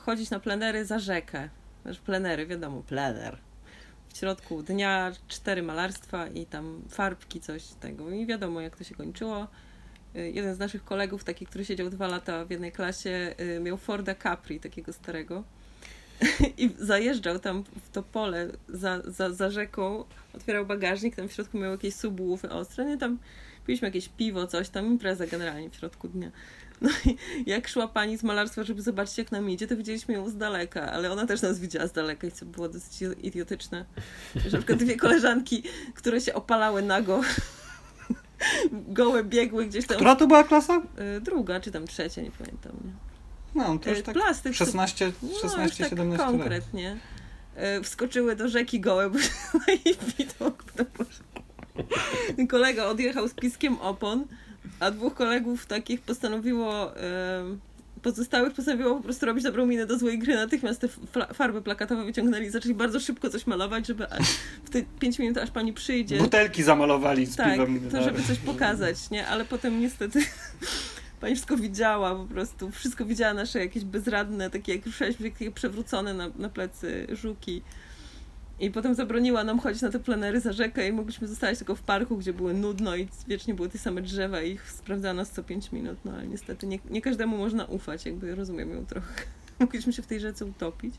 [0.00, 1.48] chodzić na plenery za rzekę.
[2.04, 3.38] Plenery, wiadomo, plener.
[4.08, 8.10] W środku dnia cztery malarstwa i tam farbki, coś tego.
[8.10, 9.48] I wiadomo, jak to się kończyło.
[10.16, 13.76] Y, jeden z naszych kolegów, taki, który siedział dwa lata w jednej klasie, y, miał
[13.76, 15.44] Forda Capri, takiego starego.
[16.58, 21.58] I zajeżdżał tam w to pole za, za, za rzeką, otwierał bagażnik, tam w środku
[21.58, 23.18] miał jakieś subwoofy ostre, nie tam
[23.66, 26.30] piliśmy jakieś piwo, coś tam, impreza generalnie w środku dnia.
[26.80, 30.28] No i jak szła pani z malarstwa, żeby zobaczyć jak nam idzie, to widzieliśmy ją
[30.28, 33.84] z daleka, ale ona też nas widziała z daleka i co było dosyć idiotyczne.
[34.36, 35.62] Że na przykład dwie koleżanki,
[35.94, 37.20] które się opalały nago,
[38.72, 39.96] gołe biegły gdzieś tam.
[39.96, 40.82] Która to była klasa?
[41.16, 42.72] Y, druga, czy tam trzecia, nie pamiętam.
[43.54, 45.12] No, to już y, tak Plastyk, 16,
[45.42, 46.90] 16 no, 17 tak konkretnie.
[46.90, 47.78] Lat.
[47.78, 49.18] Y, wskoczyły do rzeki gołe, bo
[49.68, 50.64] jej widok.
[52.48, 54.26] Kolega odjechał z piskiem opon,
[54.80, 56.92] a dwóch kolegów takich postanowiło,
[58.02, 60.34] pozostałych postanowiło po prostu robić dobrą minę do złej gry.
[60.34, 60.88] Natychmiast te
[61.34, 64.06] farby plakatowe wyciągnęli i zaczęli bardzo szybko coś malować, żeby
[64.64, 66.18] w te pięć minut aż pani przyjdzie.
[66.18, 67.90] Butelki zamalowali z tak, piwem.
[67.90, 69.26] to żeby coś pokazać, nie?
[69.26, 70.20] Ale potem niestety
[71.20, 72.70] pani wszystko widziała po prostu.
[72.70, 77.62] Wszystko widziała nasze jakieś bezradne, takie jak ruszaliśmy, takie przewrócone na, na plecy żuki.
[78.60, 81.82] I potem zabroniła nam chodzić na te plenery za rzekę i mogliśmy zostać tylko w
[81.82, 85.72] parku, gdzie było nudno i wiecznie były te same drzewa i sprawdzała nas co 5
[85.72, 89.22] minut, no ale niestety nie, nie każdemu można ufać, jakby rozumiem ją trochę.
[89.60, 90.94] Mogliśmy się w tej rzece utopić.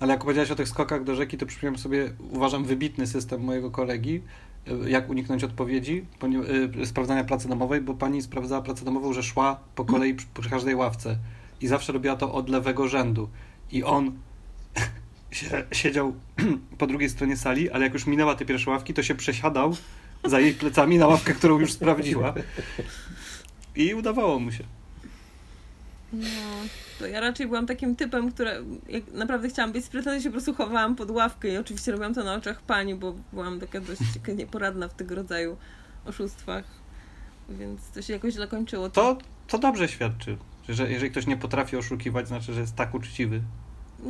[0.00, 3.70] Ale jak powiedziałeś o tych skokach do rzeki, to przypomniałem sobie, uważam, wybitny system mojego
[3.70, 4.22] kolegi,
[4.66, 6.06] e, jak uniknąć odpowiedzi,
[6.82, 10.50] e, sprawdzania pracy domowej, bo pani sprawdzała pracę domową, że szła po kolei przy, przy
[10.50, 11.18] każdej ławce
[11.60, 13.28] i zawsze robiła to od lewego rzędu.
[13.72, 14.12] I on
[15.72, 16.14] siedział
[16.78, 19.76] po drugiej stronie sali, ale jak już minęła te pierwsze ławki, to się przesiadał
[20.24, 22.34] za jej plecami na ławkę, którą już sprawdziła.
[23.76, 24.64] I udawało mu się.
[26.12, 26.28] No,
[26.98, 30.32] to ja raczej byłam takim typem, które jak naprawdę chciałam być sprytna, to się po
[30.32, 34.00] prostu chowałam pod ławkę i oczywiście robiłam to na oczach pani, bo byłam taka dość
[34.38, 35.56] nieporadna w tego rodzaju
[36.04, 36.64] oszustwach,
[37.48, 38.90] więc to się jakoś źle kończyło.
[38.90, 40.36] To, to dobrze świadczy,
[40.68, 43.40] że jeżeli ktoś nie potrafi oszukiwać, znaczy, że jest tak uczciwy.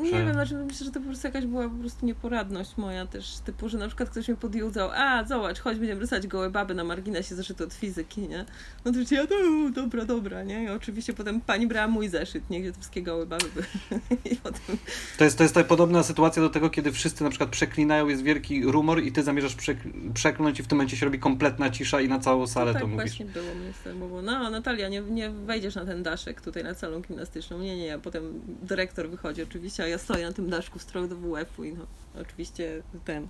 [0.03, 0.25] Nie że...
[0.25, 3.69] wiem, znaczy myślę, że to po prostu jakaś była po prostu nieporadność moja też, typu,
[3.69, 7.35] że na przykład ktoś mnie podjudzał, a zobacz, chodź, będziemy rysać gołe baby na marginesie
[7.35, 8.45] zeszytu od fizyki, nie?
[8.85, 10.65] No to ja, no, dobra, dobra, nie?
[10.65, 12.61] I oczywiście potem pani brała mój zeszyt, nie?
[12.61, 13.67] Gdzie te wszystkie gołe baby były.
[14.33, 14.77] I potem...
[15.19, 18.23] To jest, to jest tak podobna sytuacja do tego, kiedy wszyscy na przykład przeklinają, jest
[18.23, 19.79] wielki rumor i ty zamierzasz przek
[20.15, 22.79] przeklnąć i w tym momencie się robi kompletna cisza i na całą salę no to
[22.79, 23.05] tak mówisz.
[23.05, 27.01] właśnie było, myślę, bo no Natalia, nie, nie wejdziesz na ten daszek tutaj na salą
[27.01, 31.09] gimnastyczną, nie, nie, a potem dyrektor wychodzi oczywiście, ja stoję na tym daszku w stroju
[31.09, 31.87] do WF-u i no,
[32.21, 33.29] oczywiście ten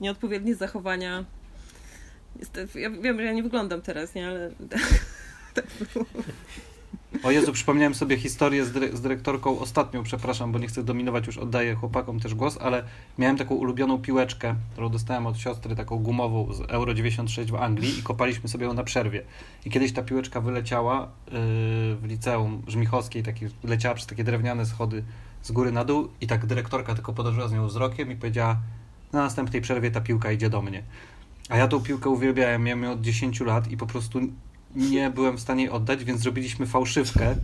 [0.00, 1.24] nieodpowiednie zachowania.
[2.36, 4.50] Niestety, ja wiem, że ja nie wyglądam teraz, nie, ale
[5.54, 5.66] tak.
[7.22, 11.26] O Jezu, przypomniałem sobie historię z, dyre z, dyrektorką ostatnią, przepraszam, bo nie chcę dominować,
[11.26, 12.84] już oddaję chłopakom też głos, ale
[13.18, 17.98] miałem taką ulubioną piłeczkę, którą dostałem od siostry, taką gumową z Euro 96 w Anglii
[17.98, 19.22] i kopaliśmy sobie ją na przerwie.
[19.64, 21.32] I kiedyś ta piłeczka wyleciała yy,
[21.96, 25.04] w liceum Żmichowskiej, taki, leciała przez takie drewniane schody
[25.42, 28.56] z góry na dół i tak dyrektorka tylko podążyła z nią wzrokiem i powiedziała
[29.12, 30.82] na następnej przerwie ta piłka idzie do mnie.
[31.48, 34.20] A ja tą piłkę uwielbiałem, miałem ją od 10 lat i po prostu
[34.76, 37.34] nie byłem w stanie oddać, więc zrobiliśmy fałszywkę.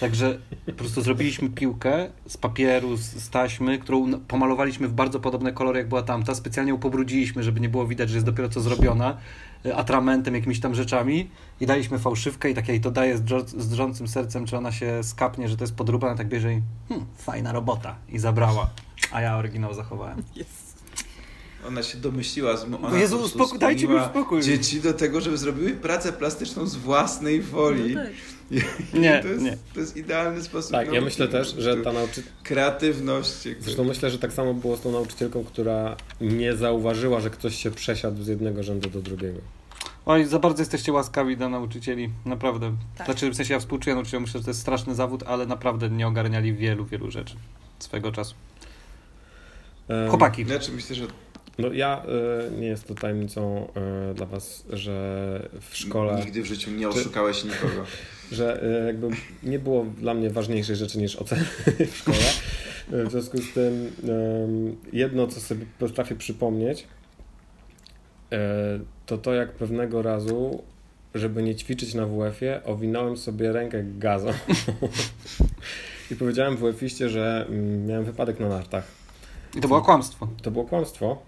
[0.00, 5.78] Także po prostu zrobiliśmy piłkę z papieru, z, taśmy, którą pomalowaliśmy w bardzo podobne kolory,
[5.78, 6.34] jak była tamta.
[6.34, 9.16] Specjalnie ją pobrudziliśmy, żeby nie było widać, że jest dopiero co zrobiona.
[9.66, 13.68] E, atramentem, jakimiś tam rzeczami i daliśmy fałszywkę i tak jej to daje z, z
[13.68, 17.52] drżącym sercem, czy ona się skapnie, że to jest podróba, tak bierze i hmm, fajna
[17.52, 18.70] robota i zabrała,
[19.12, 20.22] a ja oryginał zachowałem.
[20.36, 20.69] Yes.
[21.68, 24.42] Ona się domyśliła, ona Jezu, dajcie mi spokój.
[24.42, 27.94] dzieci do tego, żeby zrobiły pracę plastyczną z własnej woli.
[27.94, 28.12] No tak.
[28.94, 29.56] Nie, to jest, nie.
[29.74, 30.72] To jest idealny sposób.
[30.72, 32.30] Tak, ja myślę też, że ta nauczycielka...
[32.42, 33.48] Kreatywność.
[33.60, 37.70] Zresztą myślę, że tak samo było z tą nauczycielką, która nie zauważyła, że ktoś się
[37.70, 39.38] przesiadł z jednego rzędu do drugiego.
[40.06, 42.76] Oj, za bardzo jesteście łaskawi dla nauczycieli, naprawdę.
[42.96, 43.06] Tak.
[43.06, 46.06] Znaczy, w sensie ja współczuję nauczycielom, myślę, że to jest straszny zawód, ale naprawdę nie
[46.08, 47.36] ogarniali wielu, wielu rzeczy
[47.78, 48.34] swego czasu.
[50.08, 50.44] Chłopaki.
[50.44, 51.06] Znaczy, myślę, że
[51.60, 52.02] no ja
[52.56, 53.68] y, nie jest to tajemnicą
[54.10, 56.16] y, dla was, że w szkole...
[56.24, 57.84] Nigdy w życiu nie oszukałeś nikogo.
[58.32, 59.08] Że y, jakby
[59.42, 61.44] nie było dla mnie ważniejszej rzeczy niż oceny
[61.90, 62.16] w szkole.
[62.88, 63.92] W związku z tym
[64.92, 66.86] jedno, co sobie potrafię przypomnieć,
[69.06, 70.62] to to jak pewnego razu,
[71.14, 74.30] żeby nie ćwiczyć na WF-ie, owinąłem sobie rękę gazą
[76.10, 78.84] i powiedziałem WF-iście, że mm, miałem wypadek na nartach.
[79.56, 80.28] I to było kłamstwo.
[80.42, 81.22] To było kłamstwo.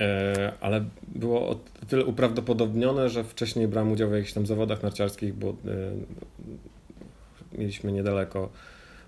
[0.00, 5.34] E, ale było o tyle uprawdopodobnione, że wcześniej brałem udział w jakichś tam zawodach narciarskich,
[5.34, 5.54] bo e,
[7.58, 8.50] mieliśmy niedaleko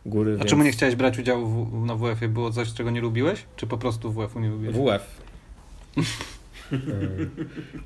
[0.06, 0.34] góry.
[0.34, 0.50] A więc...
[0.50, 2.28] czemu nie chciałeś brać udziału w, na WF-ie?
[2.28, 3.44] Było coś, czego nie lubiłeś?
[3.56, 4.76] Czy po prostu WF-u nie lubiłeś?
[4.76, 5.06] WF.
[6.72, 6.76] E,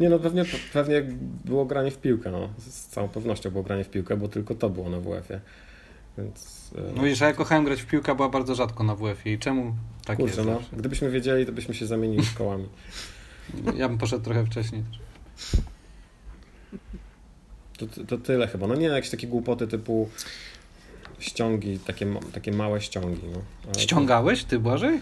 [0.00, 1.02] nie no, pewnie, pewnie
[1.44, 2.48] było granie w piłkę, no.
[2.58, 5.40] Z całą pewnością było granie w piłkę, bo tylko to było na WF-ie.
[6.18, 9.74] Więc, no wiesz, ja kochałem grać w piłkę, była bardzo rzadko na WF-ie i czemu
[10.04, 10.48] tak Kurczę, jest?
[10.48, 12.68] No, gdybyśmy wiedzieli, to byśmy się zamienili szkołami.
[13.76, 14.84] ja bym poszedł trochę wcześniej.
[17.76, 18.66] To, to tyle chyba.
[18.66, 20.08] No nie jakieś takie głupoty typu
[21.18, 23.22] ściągi, takie, takie małe ściągi.
[23.32, 23.80] No.
[23.80, 25.00] Ściągałeś ty, Błażej?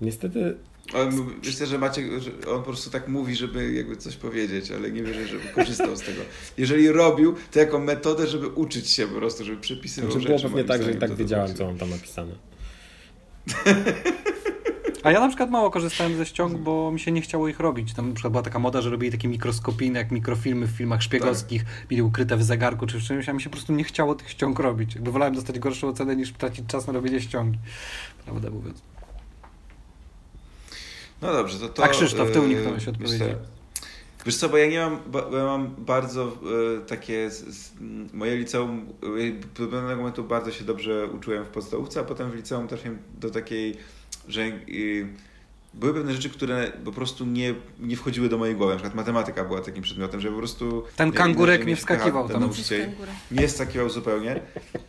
[0.00, 0.56] Niestety
[0.94, 4.90] on, myślę, że Maciek, że on po prostu tak mówi, żeby jakby coś powiedzieć, ale
[4.90, 6.20] nie wierzę, żeby korzystał z tego.
[6.58, 10.48] Jeżeli robił, to jako metodę, żeby uczyć się po prostu, żeby przepisywał znaczy, rzeczy.
[10.48, 12.32] Było pewnie tak, że i tak wiedziałem, co mam tam napisane.
[15.02, 17.94] A ja na przykład mało korzystałem ze ściąg, bo mi się nie chciało ich robić.
[17.94, 21.64] Tam na przykład była taka moda, że robili takie mikroskopijne, jak mikrofilmy w filmach szpiegowskich,
[21.64, 21.90] tak.
[21.90, 24.30] mieli ukryte w zegarku czy w czymś, a mi się po prostu nie chciało tych
[24.30, 24.94] ściąg robić.
[24.94, 27.58] Jakby wolałem dostać gorszą ocenę niż tracić czas na robienie ściągi.
[28.24, 28.82] Prawda mówiąc.
[31.22, 31.84] No dobrze, to to...
[31.84, 33.24] A Krzysztof, ty uniknąłeś odpowiedzi.
[34.26, 37.30] Wiesz co, bo ja nie mam, bo ja mam bardzo e, takie,
[38.12, 38.86] moje liceum
[39.58, 43.30] do pewnego momentu bardzo się dobrze uczyłem w podstawówce, a potem w liceum trafiłem do
[43.30, 43.76] takiej,
[44.28, 44.42] że
[45.78, 48.72] były pewne rzeczy, które po prostu nie, nie wchodziły do mojej głowy.
[48.72, 50.82] Na przykład matematyka była takim przedmiotem, że po prostu...
[50.96, 52.50] Ten kangurek nie wskakiwał tam.
[53.30, 54.40] Nie wskakiwał zupełnie.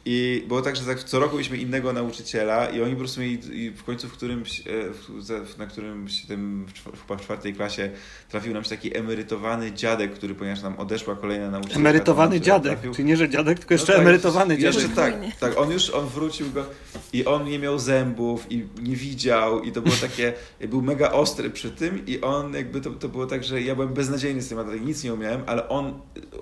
[0.05, 3.63] I było tak, że tak co roku mieliśmy innego nauczyciela i oni po prostu mieli
[3.65, 6.65] i w końcu w którymś, e, na którymś tym,
[7.03, 7.89] chyba w czwartej klasie
[8.29, 11.79] trafił nam się taki emerytowany dziadek, który ponieważ nam odeszła kolejna nauczycielka.
[11.79, 12.93] Emerytowany dziadek, trafił...
[12.93, 14.81] czyli nie, że dziadek, tylko jeszcze no tak, emerytowany dziadek.
[14.81, 16.65] Jeszcze tak, tak, on już, on wrócił go
[17.13, 20.33] i on nie miał zębów i nie widział i to było takie,
[20.69, 23.93] był mega ostry przy tym i on jakby to, to było tak, że ja byłem
[23.93, 26.01] beznadziejny z tym, nic nie umiałem, ale on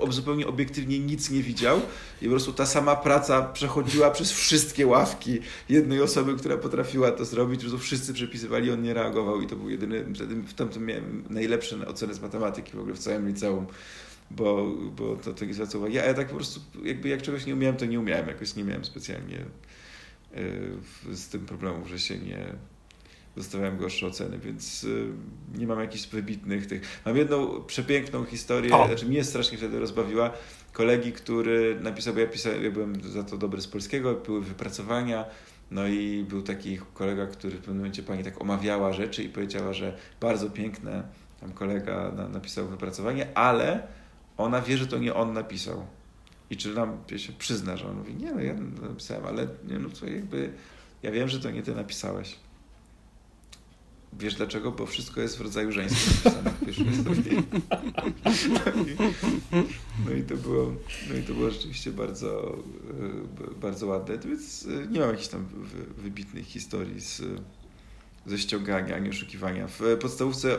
[0.09, 1.81] zupełnie obiektywnie nic nie widział
[2.21, 7.25] i po prostu ta sama praca przechodziła przez wszystkie ławki jednej osoby, która potrafiła to
[7.25, 10.85] zrobić, po prostu wszyscy przepisywali, on nie reagował i to był jedyny, wtedy w tamtym
[10.85, 13.65] miałem najlepsze oceny z matematyki w ogóle w całym liceum
[14.31, 15.77] bo, bo to, to nie zwraca.
[15.89, 18.63] Ja, ja tak po prostu, jakby jak czegoś nie umiałem, to nie umiałem, jakoś nie
[18.63, 19.45] miałem specjalnie
[20.37, 22.45] y, z tym problemu, że się nie,
[23.37, 25.07] dostawałem gorsze oceny, więc y,
[25.57, 27.01] nie mam jakichś wybitnych tych.
[27.05, 28.87] Mam jedną przepiękną historię, o.
[28.87, 30.31] znaczy mnie strasznie wtedy rozbawiła.
[30.73, 35.25] Kolegi, który napisał, bo ja, pisałem, ja byłem za to dobry z polskiego, były wypracowania,
[35.71, 39.73] no i był taki kolega, który w pewnym momencie pani tak omawiała rzeczy i powiedziała,
[39.73, 41.03] że bardzo piękne,
[41.39, 43.87] tam kolega na, napisał wypracowanie, ale
[44.37, 45.85] ona wie, że to nie on napisał.
[46.49, 49.89] I czy nam się przyzna, że on mówi, nie no, ja napisałem, ale nie no
[49.89, 50.53] co jakby,
[51.03, 52.35] ja wiem, że to nie ty napisałeś
[54.19, 54.71] Wiesz dlaczego?
[54.71, 57.37] Bo wszystko jest w rodzaju żeńskim napisane w historii.
[60.05, 60.73] No i, to było,
[61.09, 62.57] no i to było rzeczywiście bardzo,
[63.47, 64.17] e, bardzo ładne.
[64.17, 65.47] Więc e, nie mam jakichś tam
[65.97, 67.21] wybitnych historii z,
[68.25, 69.67] ze ściągania, ani oszukiwania.
[69.67, 70.57] W podstawówce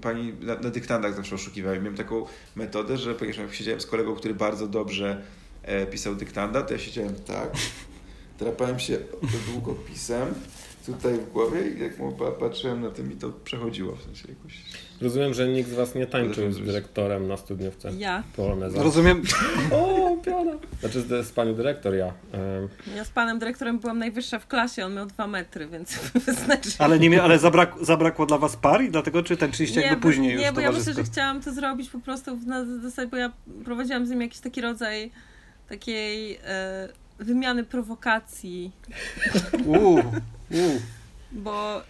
[0.00, 1.82] pani na, na dyktandach zawsze oszukiwałem.
[1.82, 5.22] Miałem taką metodę, że jak siedziałem z kolegą, który bardzo dobrze
[5.62, 7.50] e, pisał dyktanda, to ja siedziałem tak,
[8.38, 8.98] drapałem się
[9.52, 10.34] długopisem
[10.86, 14.62] tutaj w głowie i jak mu patrzyłem na tym i to przechodziło w sensie jakoś.
[15.00, 17.92] Rozumiem, że nikt z was nie tańczył z dyrektorem na studiówce.
[17.98, 18.22] Ja.
[18.36, 18.82] Poloneza.
[18.82, 19.22] Rozumiem.
[19.72, 20.52] o, piana.
[20.80, 22.12] Znaczy z, z panią dyrektor ja.
[22.96, 26.00] Ja z panem dyrektorem byłam najwyższa w klasie, on miał dwa metry, więc
[26.44, 26.70] znaczy...
[26.78, 30.42] Ale, nie, ale zabrak, zabrakło dla was par i dlatego czy tańczyliście jakby później już
[30.42, 33.32] Nie, bo ja myślę, że chciałam to zrobić po prostu na zasadzie, bo ja
[33.64, 35.10] prowadziłam z nim jakiś taki rodzaj
[35.68, 36.38] takiej...
[36.44, 38.72] E, wymiany prowokacji.
[39.66, 40.02] Uuu,
[41.32, 41.82] Bo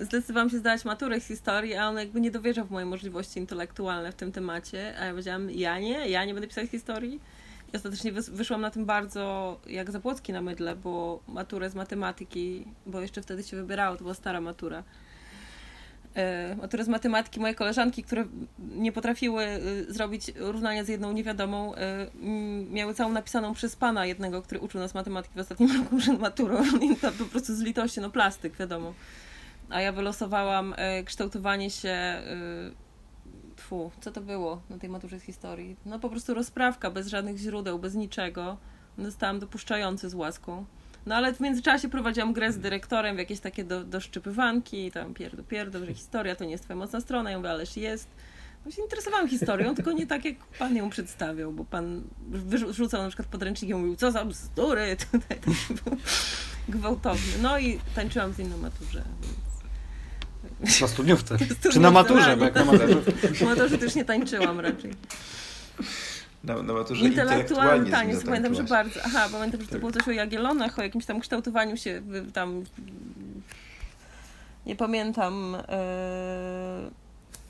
[0.00, 3.40] y, zdecydowałam się zdać maturę z historii, a on jakby nie dowierzał w moje możliwości
[3.40, 4.94] intelektualne w tym temacie.
[5.00, 7.20] A ja powiedziałam, ja nie, ja nie będę pisać historii.
[7.72, 13.00] I ostatecznie wyszłam na tym bardzo jak Zapłocki na mydle, bo maturę z matematyki, bo
[13.00, 14.82] jeszcze wtedy się wybierało, to była stara matura
[16.18, 18.24] E, maturę z matematyki moje koleżanki, które
[18.58, 22.06] nie potrafiły y, zrobić równania z jedną niewiadomą, e,
[22.70, 26.62] miały całą napisaną przez pana jednego, który uczył nas matematyki w ostatnim roku przed maturą.
[26.80, 28.94] I to po prostu z litości, no plastyk, wiadomo.
[29.70, 32.22] A ja wylosowałam e, kształtowanie się
[33.56, 35.76] Fu, co to było na tej maturze z historii?
[35.86, 38.56] No po prostu rozprawka, bez żadnych źródeł, bez niczego.
[38.98, 40.64] Zostałam dopuszczający z łaską.
[41.08, 45.42] No ale w międzyczasie prowadziłam grę z dyrektorem w jakieś takie do, doszczypywanki, tam pierdo,
[45.42, 47.30] pierdo, że historia to nie jest twoja mocna strona.
[47.30, 48.08] Ja mówię, ależ jest.
[48.66, 53.08] No się interesowałam historią, tylko nie tak, jak pan ją przedstawiał, bo pan wyrzucał na
[53.08, 55.96] przykład podręcznik i mówił, co za bzdury, tutaj taki był
[56.68, 57.32] gwałtowny.
[57.42, 59.02] No i tańczyłam z nim na maturze.
[60.60, 60.80] Więc...
[60.80, 61.36] Na studniówce?
[61.72, 62.36] Czy na maturze?
[62.36, 63.02] Bo jak na maturze.
[63.40, 64.92] Na maturze też nie tańczyłam raczej
[66.44, 68.24] na, na maturze intelektualny taniec.
[68.24, 69.00] Pamiętam, że bardzo.
[69.04, 72.64] Aha, pamiętam, że to było coś o Jagiellonach, o jakimś tam kształtowaniu się tam.
[74.66, 75.56] Nie pamiętam.
[76.84, 76.90] Yy,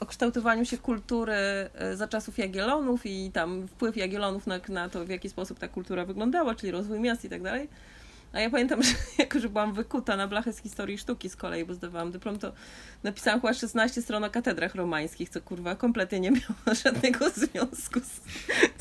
[0.00, 5.04] o kształtowaniu się kultury e, za czasów Jagiellonów i tam wpływ Jagiellonów na, na to,
[5.04, 7.68] w jaki sposób ta kultura wyglądała, czyli rozwój miast i tak dalej.
[8.32, 11.64] A ja pamiętam, że jako, że byłam wykuta na blachę z historii sztuki z kolei,
[11.64, 12.52] bo zdawałam dyplom, to
[13.02, 18.12] napisałam chyba 16 stron o katedrach romańskich, co kurwa kompletnie nie miało żadnego związku z,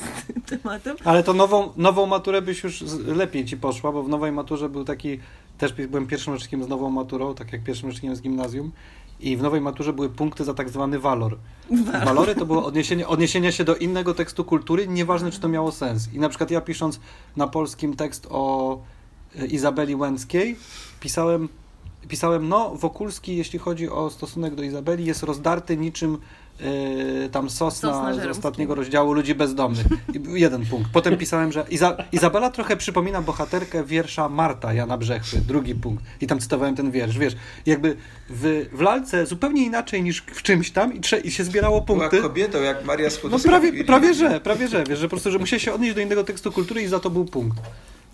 [0.01, 0.97] z tym tematem.
[1.03, 4.83] Ale to nową, nową maturę byś już lepiej ci poszła, bo w nowej maturze był
[4.83, 5.19] taki,
[5.57, 8.71] też byłem pierwszym rocznikiem z nową maturą, tak jak pierwszym rocznikiem z gimnazjum
[9.19, 11.37] i w nowej maturze były punkty za tak zwany walor.
[12.05, 16.13] Walory to było odniesienie, odniesienie się do innego tekstu kultury, nieważne czy to miało sens.
[16.13, 16.99] I na przykład ja pisząc
[17.35, 18.79] na polskim tekst o
[19.45, 20.55] Izabeli Łęckiej
[20.99, 21.49] pisałem,
[22.07, 26.17] pisałem, no Wokulski, jeśli chodzi o stosunek do Izabeli, jest rozdarty niczym
[26.59, 29.85] Yy, tam sosna, sosna z ostatniego rozdziału Ludzi Bezdomnych.
[30.27, 30.91] Jeden punkt.
[30.91, 35.37] Potem pisałem, że Iza Izabela trochę przypomina bohaterkę wiersza Marta Jana Brzechwy.
[35.47, 36.03] Drugi punkt.
[36.21, 37.17] I tam cytowałem ten wiersz.
[37.17, 37.97] Wiesz, jakby
[38.29, 42.09] w, w lalce zupełnie inaczej niż w czymś tam i, i się zbierało punkty.
[42.09, 43.51] Była kobietą jak Maria Skłodowska.
[43.51, 44.83] No prawie, prawie że, prawie że.
[44.83, 47.09] Wiesz, że po prostu, że musiał się odnieść do innego tekstu kultury i za to
[47.09, 47.57] był punkt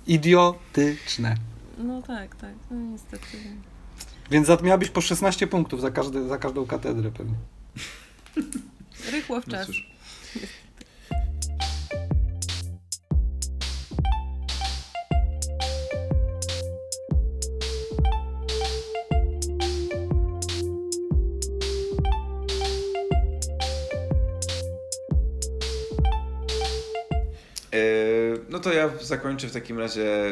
[0.08, 1.36] idiotyczne.
[1.78, 3.38] No tak, tak, no niestety.
[4.32, 7.36] Więc miałabyś po 16 punktów za, każdy, za każdą katedrę pewnie.
[9.12, 9.68] Rychło w no czas.
[9.68, 9.93] No
[28.50, 30.32] No to ja zakończę w takim razie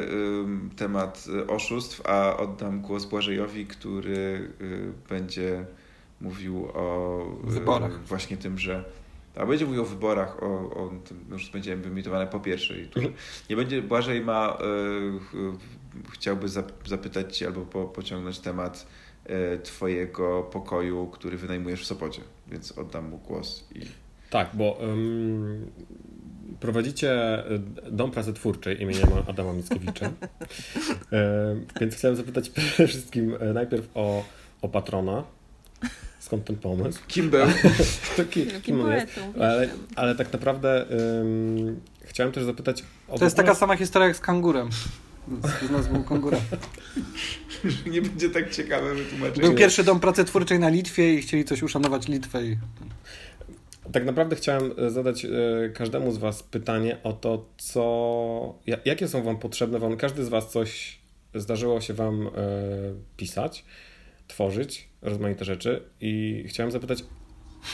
[0.76, 5.66] temat oszustw, a oddam głos Błażejowi, który y, będzie
[6.22, 8.04] mówił o y, wyborach.
[8.04, 8.84] właśnie tym, że
[9.36, 12.82] a będzie mówił o wyborach, o, o tym już będzie wymitowane po pierwsze.
[12.82, 13.18] I tu mhm.
[13.50, 14.58] nie będzie, Błażej ma,
[15.34, 16.50] y, chciałby
[16.86, 18.88] zapytać Cię albo po, pociągnąć temat
[19.64, 23.68] Twojego pokoju, który wynajmujesz w Sopocie, więc oddam mu głos.
[23.76, 23.80] I...
[24.30, 25.72] Tak, bo um,
[26.60, 27.60] prowadzicie e,
[27.92, 30.12] Dom Pracy Twórczej imieniem Adama Mickiewicza.
[31.12, 34.24] E, więc chciałem zapytać przede wszystkim e, najpierw o,
[34.62, 35.24] o patrona.
[36.20, 37.00] Skąd ten pomysł?
[37.08, 37.46] Kim był?
[38.18, 39.20] to kim, kim on jest?
[39.40, 40.86] Ale, ale tak naprawdę
[41.20, 43.18] um, chciałem też zapytać o...
[43.20, 44.70] To jest taka sama historia jak z kangurem.
[45.44, 46.38] Z, z nazwą kangura.
[47.92, 49.42] Nie będzie tak ciekawe wytłumaczenie.
[49.42, 52.58] Był pierwszy dom pracy twórczej na Litwie i chcieli coś uszanować Litwę i...
[53.94, 55.30] Tak naprawdę chciałem e, zadać e,
[55.74, 60.52] każdemu z Was pytanie o to, co, jakie są Wam potrzebne, wam, każdy z Was
[60.52, 61.00] coś
[61.36, 62.32] zdarzyło się Wam e,
[63.18, 63.66] pisać,
[64.28, 67.04] tworzyć rozmaite rzeczy i chciałem zapytać.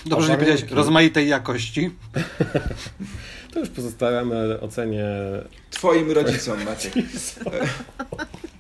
[0.05, 1.89] Dobrze, że powiedziałeś rozmaitej jakości.
[3.53, 5.05] to już pozostawiamy ocenie.
[5.69, 6.93] Twoim rodzicom, Maciek.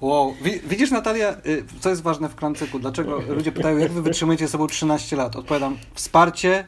[0.00, 0.34] Wow.
[0.68, 2.78] Widzisz, Natalia, y, co jest ważne w klancyku?
[2.78, 5.36] Dlaczego ludzie pytają, jak wy wytrzymujecie sobą 13 lat?
[5.36, 6.66] Odpowiadam, wsparcie,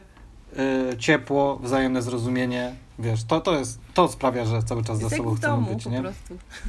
[0.93, 2.75] y, ciepło, wzajemne zrozumienie.
[2.99, 5.85] Wiesz, to, to jest, to sprawia, że cały czas jest za sobą chcemy domu, być,
[5.85, 6.03] nie?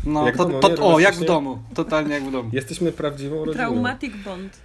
[0.05, 1.59] No, jak to, domu, to, o, jak w domu.
[1.75, 2.51] Totalnie jak w domu.
[2.53, 3.55] Jesteśmy prawdziwą rodziną.
[3.55, 4.61] Traumatic bond.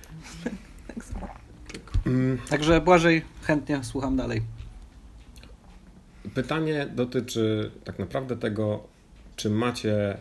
[2.05, 2.37] Mm.
[2.49, 4.41] Także Błażej, chętnie słucham dalej.
[6.33, 8.83] Pytanie dotyczy tak naprawdę tego,
[9.35, 10.17] czy macie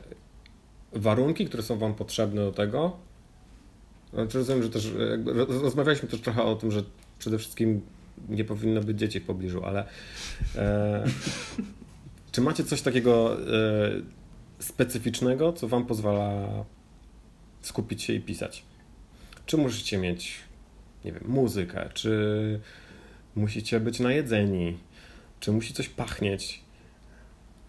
[0.94, 2.96] warunki, które są Wam potrzebne do tego.
[4.12, 4.92] Znaczy rozumiem, że też
[5.48, 6.82] rozmawialiśmy też trochę o tym, że
[7.18, 7.80] przede wszystkim
[8.28, 9.88] nie powinno być dzieci w pobliżu, ale
[10.56, 11.04] e,
[12.32, 13.90] czy macie coś takiego e,
[14.58, 16.48] specyficznego, co Wam pozwala
[17.60, 18.64] skupić się i pisać?
[19.46, 20.38] Czy musicie mieć,
[21.04, 22.60] nie wiem, muzykę, czy
[23.36, 24.78] musicie być najedzeni,
[25.40, 26.60] czy musi coś pachnieć?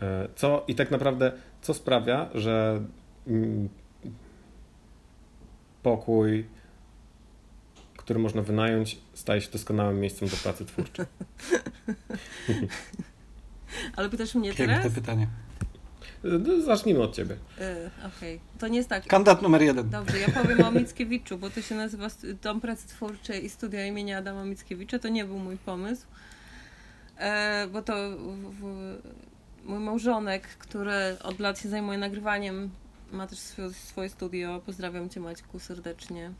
[0.01, 2.82] E, co i tak naprawdę, co sprawia, że
[5.84, 6.45] pokój,
[7.97, 11.05] który można wynająć, staje się doskonałym miejscem do pracy twórczej.
[13.95, 14.93] Ale pytasz mnie Piękne teraz?
[14.93, 15.28] pytanie.
[16.23, 17.36] No, zacznijmy od ciebie.
[17.59, 18.59] Yy, Okej, okay.
[18.59, 19.07] to nie jest tak.
[19.07, 19.89] Kandydat numer jeden.
[19.89, 22.07] Dobrze, ja powiem o Mickiewiczu, bo to się nazywa
[22.41, 24.99] Dom Pracy Twórczej i Studia imienia Adama Mickiewicza.
[24.99, 26.05] To nie był mój pomysł,
[27.17, 28.97] e, bo to w, w,
[29.65, 32.69] mój małżonek, który od lat się zajmuje nagrywaniem,
[33.12, 34.62] ma też swoje, swoje studio.
[34.66, 36.32] Pozdrawiam cię Maćku serdecznie.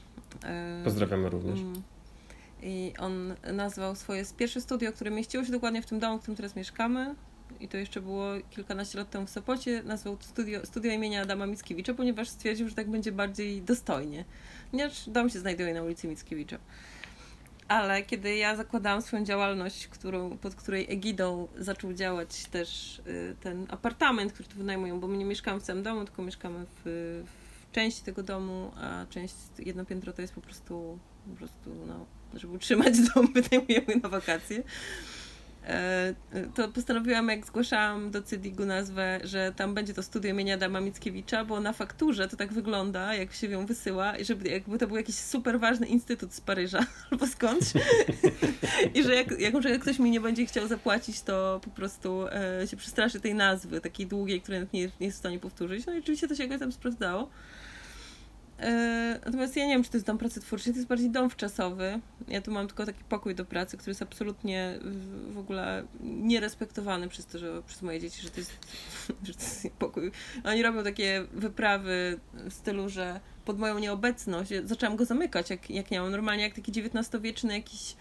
[0.44, 1.60] E, Pozdrawiamy również.
[1.60, 1.82] Mm.
[2.64, 6.36] I on nazwał swoje pierwsze studio, które mieściło się dokładnie w tym domu, w którym
[6.36, 7.16] teraz mieszkamy.
[7.60, 9.84] I to jeszcze było kilkanaście lat temu w Sopocie.
[9.84, 14.26] Nazwał studio, studio imienia Adama Mickiewicza, ponieważ stwierdził, że tak będzie bardziej dostojnie.
[14.72, 16.58] Ponieważ dom się znajduje na ulicy Mickiewicza.
[17.68, 23.66] Ale kiedy ja zakładałam swoją działalność, którą, pod której egidą zaczął działać też y, ten
[23.70, 27.72] apartament, który tu wynajmują, bo my nie mieszkamy w całym domu, tylko mieszkamy w, w
[27.72, 31.00] części tego domu, a część, jedno piętro to jest po prostu,
[31.30, 34.64] po prostu no, żeby utrzymać dom, wynajmujemy na wakacje.
[35.68, 36.14] E,
[36.56, 41.46] to postanowiłam, jak zgłaszałam do Cydigu nazwę, że tam będzie to studio imienia Adama Mickiewicza,
[41.46, 44.98] bo na fakturze to tak wygląda, jak się ją wysyła, i żeby jakby to był
[44.98, 46.80] jakiś super ważny instytut z Paryża
[47.12, 47.66] albo skądś.
[48.94, 52.68] I że jak, jak, jak ktoś mi nie będzie chciał zapłacić, to po prostu e,
[52.68, 55.86] się przestraszy tej nazwy, takiej długiej, której nie, nie jest w stanie powtórzyć.
[55.86, 57.30] No i oczywiście to się jakoś tam sprawdzało.
[58.60, 61.30] E, natomiast ja nie wiem, czy to jest dom pracy twórczej, to jest bardziej dom
[61.30, 62.00] wczasowy.
[62.28, 64.80] Ja tu mam tylko taki pokój do pracy, który jest absolutnie
[65.30, 68.52] w ogóle nierespektowany przez to, że przez moje dzieci, że to jest,
[69.28, 70.12] że to jest pokój.
[70.44, 75.92] Oni robią takie wyprawy w stylu, że pod moją nieobecność zaczęłam go zamykać, jak, jak
[75.92, 77.96] nie mam normalnie, jak taki XIX-wieczny jakiś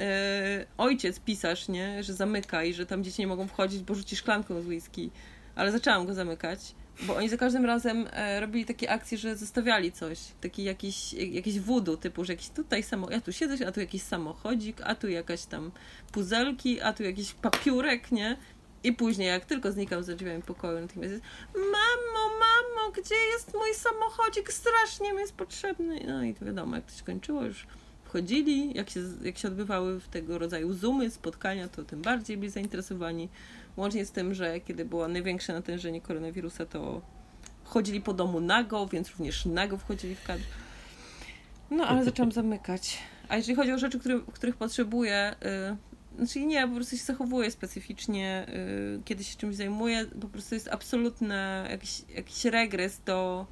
[0.00, 2.02] e, ojciec, pisarz, nie?
[2.02, 5.10] Że zamyka i że tam dzieci nie mogą wchodzić, bo rzuci szklanką z whisky.
[5.54, 9.92] Ale zaczęłam go zamykać bo oni za każdym razem e, robili takie akcje, że zostawiali
[9.92, 13.80] coś, taki jakiś, jakiś wudu, typu, że jakiś tutaj samo, ja tu siedzę, a tu
[13.80, 15.70] jakiś samochodzik, a tu jakaś tam
[16.12, 18.36] puzelki, a tu jakiś papiurek, nie?
[18.84, 21.24] I później, jak tylko znikam za drzwiami pokoju, natychmiast jest
[21.54, 24.52] Mamo, mamo, gdzie jest mój samochodzik?
[24.52, 26.00] Strasznie mi jest potrzebny.
[26.06, 27.66] No i to wiadomo, jak to się kończyło, już
[28.04, 32.50] wchodzili, jak się, jak się odbywały w tego rodzaju zoomy, spotkania, to tym bardziej byli
[32.50, 33.28] zainteresowani.
[33.76, 37.00] Łącznie z tym, że kiedy było największe natężenie koronawirusa, to
[37.64, 40.42] chodzili po domu nago, więc również nago wchodzili w kadr.
[41.70, 42.98] No, ale zaczęłam zamykać.
[43.28, 45.36] A jeżeli chodzi o rzeczy, które, których potrzebuję,
[46.18, 50.54] yy, znaczy nie, po prostu się zachowuję specyficznie, yy, kiedy się czymś zajmuję, po prostu
[50.54, 53.46] jest absolutny jakiś, jakiś regres do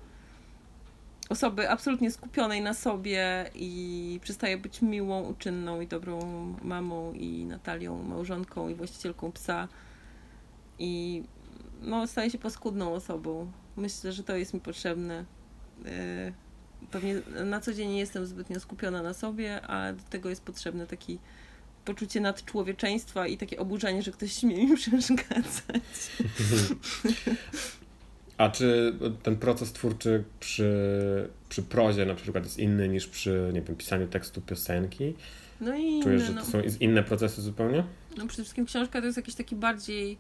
[1.28, 6.20] osoby absolutnie skupionej na sobie i przestaje być miłą, uczynną i dobrą
[6.62, 9.68] mamą i Natalią, małżonką i właścicielką psa
[10.78, 11.22] i
[11.82, 13.52] no, staje się paskudną osobą.
[13.76, 15.24] Myślę, że to jest mi potrzebne.
[15.86, 16.32] E,
[16.90, 17.14] pewnie
[17.44, 21.18] na co dzień nie jestem zbytnio skupiona na sobie, a do tego jest potrzebne taki
[21.84, 25.82] poczucie nadczłowieczeństwa i takie oburzenie, że ktoś śmie mi przeszkadzać.
[28.38, 30.72] A czy ten proces twórczy przy,
[31.48, 35.14] przy prozie na przykład jest inny niż przy, nie wiem, pisaniu tekstu piosenki?
[35.60, 36.40] No i Czujesz, że no.
[36.40, 37.84] to są inne procesy zupełnie?
[38.16, 40.18] No przede wszystkim książka to jest jakiś taki bardziej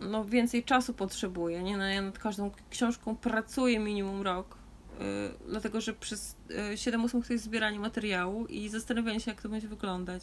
[0.00, 1.76] no, więcej czasu potrzebuję, nie?
[1.76, 4.56] No, ja nad każdą książką pracuję minimum rok,
[4.98, 5.04] yy,
[5.48, 9.68] dlatego że przez yy, 7-8 to jest zbieranie materiału i zastanawianie się, jak to będzie
[9.68, 10.22] wyglądać.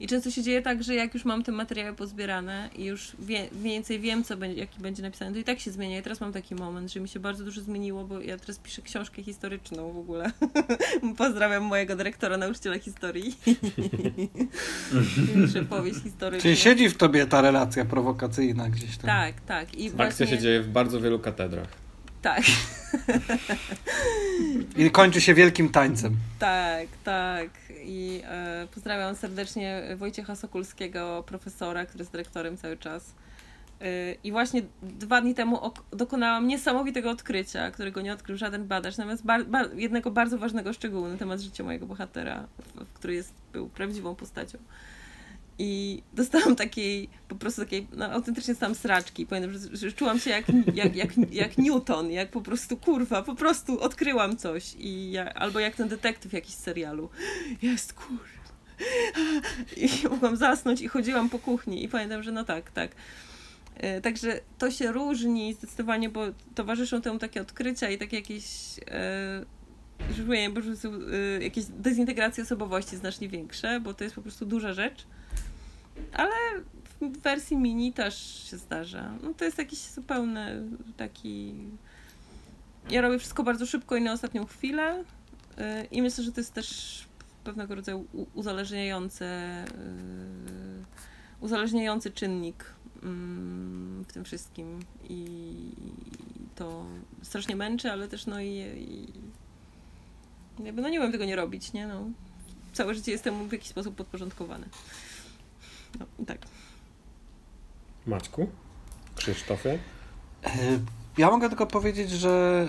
[0.00, 3.48] I często się dzieje tak, że jak już mam te materiały pozbierane i już wie,
[3.52, 5.98] więcej wiem, co będzie, jaki będzie napisany, to i tak się zmienia.
[5.98, 8.82] I teraz mam taki moment, że mi się bardzo dużo zmieniło, bo ja teraz piszę
[8.82, 10.32] książkę historyczną w ogóle.
[11.18, 13.36] Pozdrawiam mojego dyrektora, nauczyciela historii.
[15.46, 16.42] piszę powieść historyczną.
[16.42, 19.06] Czyli siedzi w tobie ta relacja prowokacyjna gdzieś tam.
[19.06, 19.74] Tak, tak.
[19.74, 20.26] I Akcja właśnie...
[20.26, 21.68] się dzieje w bardzo wielu katedrach.
[22.22, 22.42] Tak.
[24.76, 26.16] I kończy się wielkim tańcem.
[26.38, 27.50] Tak, tak.
[27.88, 33.14] I e, pozdrawiam serdecznie Wojciecha Sokulskiego, profesora, który jest dyrektorem cały czas.
[33.80, 35.60] E, I właśnie dwa dni temu
[35.92, 39.22] dokonałam niesamowitego odkrycia, którego nie odkrył żaden badacz, natomiast
[39.74, 42.46] jednego bardzo ważnego szczegółu na temat życia mojego bohatera,
[42.94, 44.58] który jest, był prawdziwą postacią.
[45.58, 49.26] I dostałam takiej, po prostu takiej, no autentycznie dostałam sraczki.
[49.26, 50.44] Pamiętam, że, że czułam się jak,
[50.74, 54.74] jak, jak, jak Newton, jak po prostu kurwa, po prostu odkryłam coś.
[54.78, 57.10] I ja, albo jak ten detektyw jakiś serialu.
[57.62, 58.38] Jest kurwa.
[59.76, 62.90] I mogłam zasnąć i chodziłam po kuchni i pamiętam, że no tak, tak.
[63.76, 68.44] E, także to się różni zdecydowanie, bo towarzyszą temu takie odkrycia i takie jakieś
[68.86, 69.44] e,
[70.16, 70.88] że po prostu
[71.38, 75.06] e, jakieś dezintegracje osobowości znacznie większe, bo to jest po prostu duża rzecz.
[76.12, 76.34] Ale
[77.00, 79.12] w wersji mini też się zdarza.
[79.22, 80.62] No to jest jakiś zupełny
[80.96, 81.54] taki...
[82.90, 85.04] Ja robię wszystko bardzo szybko i na ostatnią chwilę y,
[85.90, 86.98] i myślę, że to jest też
[87.44, 89.24] pewnego rodzaju uzależniający,
[91.40, 92.64] uzależniający czynnik
[93.02, 95.52] mm, w tym wszystkim i
[96.54, 96.86] to
[97.22, 99.06] strasznie męczy, ale też no i, i
[100.64, 101.86] jakby no nie tego nie robić, nie?
[101.86, 102.10] No,
[102.72, 104.68] całe życie jestem w jakiś sposób podporządkowany.
[106.00, 106.38] No i tak.
[108.06, 108.48] Maćku?
[109.16, 109.78] Krzysztofie?
[110.44, 110.50] E,
[111.18, 112.66] ja mogę tylko powiedzieć, że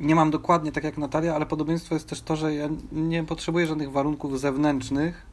[0.00, 3.24] y, nie mam dokładnie tak jak Natalia, ale podobieństwo jest też to, że ja nie
[3.24, 5.26] potrzebuję żadnych warunków zewnętrznych,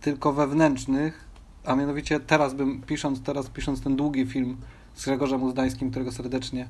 [0.00, 1.24] tylko wewnętrznych,
[1.64, 4.56] a mianowicie teraz bym, pisząc teraz, pisząc ten długi film
[4.94, 6.68] z Grzegorzem Uzdańskim, którego serdecznie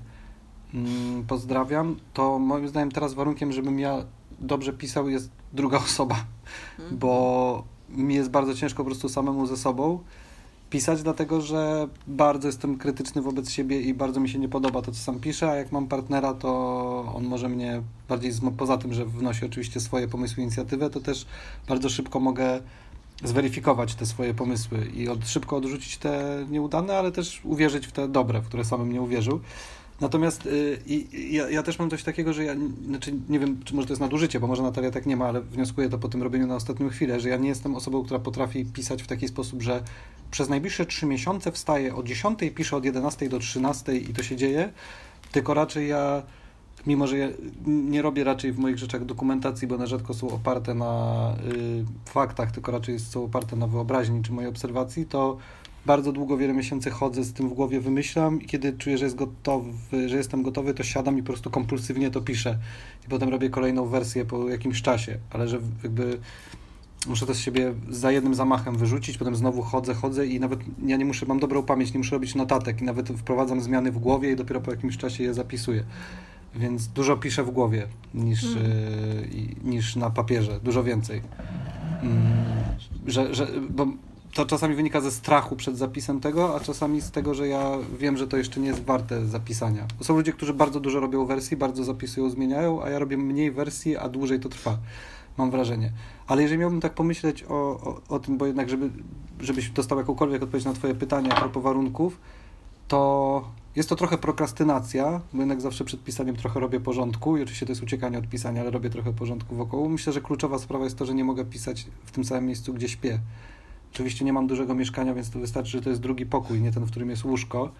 [0.75, 4.05] mm, pozdrawiam, to moim zdaniem teraz warunkiem, żebym ja
[4.39, 6.17] dobrze pisał jest druga osoba,
[6.79, 6.99] mhm.
[6.99, 9.99] bo mi jest bardzo ciężko po prostu samemu ze sobą
[10.71, 14.93] pisać, dlatego że bardzo jestem krytyczny wobec siebie i bardzo mi się nie podoba to,
[14.93, 19.05] co sam piszę, a jak mam partnera, to on może mnie bardziej, poza tym, że
[19.05, 21.27] wnosi oczywiście swoje pomysły, inicjatywę, to też
[21.69, 22.61] bardzo szybko mogę
[23.25, 28.09] zweryfikować te swoje pomysły i od, szybko odrzucić te nieudane, ale też uwierzyć w te
[28.09, 29.41] dobre, w które samym nie uwierzył.
[30.01, 30.79] Natomiast y,
[31.31, 32.55] ja, ja, też mam coś takiego, że ja,
[32.87, 35.41] znaczy nie wiem, czy może to jest nadużycie, bo może Natalia tak nie ma, ale
[35.41, 38.65] wnioskuję to po tym robieniu na ostatnią chwilę, że ja nie jestem osobą, która potrafi
[38.65, 39.83] pisać w taki sposób, że
[40.31, 44.37] przez najbliższe trzy miesiące wstaję o 10, piszę od 11 do 13 i to się
[44.37, 44.73] dzieje,
[45.33, 46.23] tylko raczej ja,
[46.87, 47.29] mimo że ja
[47.67, 52.53] nie robię raczej w moich rzeczach dokumentacji, bo one rzadko są oparte na y, faktach,
[52.53, 55.37] tylko raczej są oparte na wyobraźni czy mojej obserwacji, to
[55.87, 59.17] bardzo długo, wiele miesięcy chodzę z tym w głowie, wymyślam i kiedy czuję, że, jest
[59.17, 62.59] gotowy, że jestem gotowy, to siadam i po prostu kompulsywnie to piszę.
[63.07, 66.19] I potem robię kolejną wersję po jakimś czasie, ale że jakby
[67.07, 70.97] muszę to z siebie za jednym zamachem wyrzucić, potem znowu chodzę, chodzę i nawet ja
[70.97, 74.33] nie muszę, mam dobrą pamięć, nie muszę robić notatek i nawet wprowadzam zmiany w głowie
[74.33, 75.85] i dopiero po jakimś czasie je zapisuję.
[76.55, 78.67] Więc dużo piszę w głowie niż, mm.
[78.67, 81.23] y, niż na papierze, dużo więcej.
[82.03, 82.23] Mm,
[83.07, 83.87] że, że, bo
[84.37, 88.17] to czasami wynika ze strachu przed zapisem tego, a czasami z tego, że ja wiem,
[88.17, 89.87] że to jeszcze nie jest warte zapisania.
[90.01, 93.97] Są ludzie, którzy bardzo dużo robią wersji, bardzo zapisują, zmieniają, a ja robię mniej wersji,
[93.97, 94.79] a dłużej to trwa.
[95.39, 95.93] Mam wrażenie.
[96.27, 98.91] Ale jeżeli miałbym tak pomyśleć o, o, o tym, bo jednak, żeby,
[99.41, 102.21] żebyś dostał jakąkolwiek odpowiedź na Twoje pytanie a propos warunków,
[102.89, 103.45] to
[103.77, 107.73] jest to trochę prokrastynacja, bo jednak zawsze przed pisaniem trochę robię porządku i oczywiście to
[107.73, 109.89] jest uciekanie od pisania, ale robię trochę porządku wokół.
[109.89, 112.89] Myślę, że kluczowa sprawa jest to, że nie mogę pisać w tym samym miejscu, gdzie
[112.89, 113.21] śpię.
[113.97, 116.85] Oczywiście nie mam dużego mieszkania, więc to wystarczy, że to jest drugi pokój, nie ten,
[116.85, 117.73] w którym jest łóżko,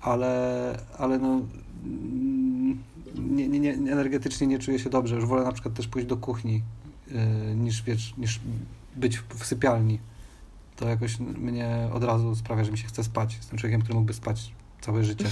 [0.00, 1.40] ale, ale no,
[3.14, 5.14] nie, nie, nie, energetycznie nie czuję się dobrze.
[5.16, 6.62] Już wolę na przykład też pójść do kuchni
[7.08, 7.16] yy,
[7.56, 8.40] niż, wiesz, niż
[8.96, 9.98] być w, w sypialni.
[10.76, 13.36] To jakoś mnie od razu sprawia, że mi się chce spać.
[13.36, 15.26] Jestem człowiekiem, który mógłby spać całe życie.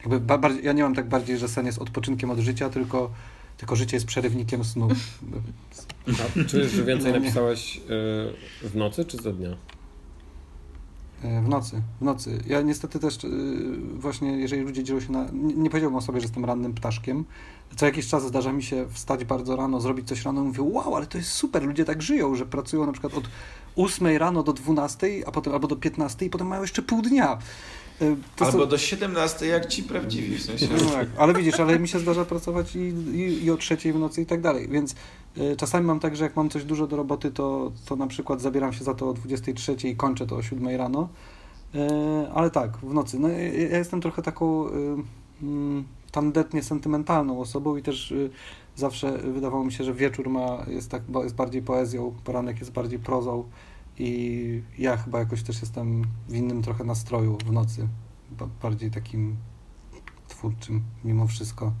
[0.00, 3.10] Jakby bardziej, ja nie mam tak bardziej, że sen jest odpoczynkiem od życia, tylko,
[3.56, 4.88] tylko życie jest przerywnikiem snu.
[6.08, 7.82] A czujesz, że więcej no napisałeś yy,
[8.68, 9.56] w nocy czy za dnia?
[11.24, 12.38] E, w nocy, w nocy.
[12.46, 13.28] Ja niestety też e,
[13.94, 15.26] właśnie, jeżeli ludzie dzielą się na...
[15.32, 17.24] Nie, powiedziałbym o sobie, że jestem rannym ptaszkiem.
[17.76, 20.96] Co jakiś czas zdarza mi się wstać bardzo rano, zrobić coś rano i mówię, wow,
[20.96, 23.24] ale to jest super, ludzie tak żyją, że pracują na przykład od
[23.76, 27.38] 8 rano do 12, a potem albo do 15 i potem mają jeszcze pół dnia.
[28.02, 28.68] Y, to Albo są...
[28.68, 30.68] do 17 jak ci prawdziwi w sensie.
[30.84, 33.98] No tak, ale widzisz, ale mi się zdarza pracować i, i, i o trzeciej w
[33.98, 34.94] nocy i tak dalej, więc
[35.56, 38.72] czasami mam tak, że jak mam coś dużo do roboty, to, to na przykład zabieram
[38.72, 41.08] się za to o 23 i kończę to o 7 rano,
[41.74, 41.78] y,
[42.34, 43.18] ale tak, w nocy.
[43.18, 44.70] No, ja jestem trochę taką y,
[45.42, 48.30] mm, tandetnie sentymentalną osobą i też y,
[48.76, 52.98] zawsze wydawało mi się, że wieczór ma, jest, tak, jest bardziej poezją, poranek jest bardziej
[52.98, 53.44] prozą,
[53.98, 57.88] i ja chyba jakoś też jestem w innym trochę nastroju w nocy,
[58.62, 59.36] bardziej takim
[60.28, 61.72] twórczym mimo wszystko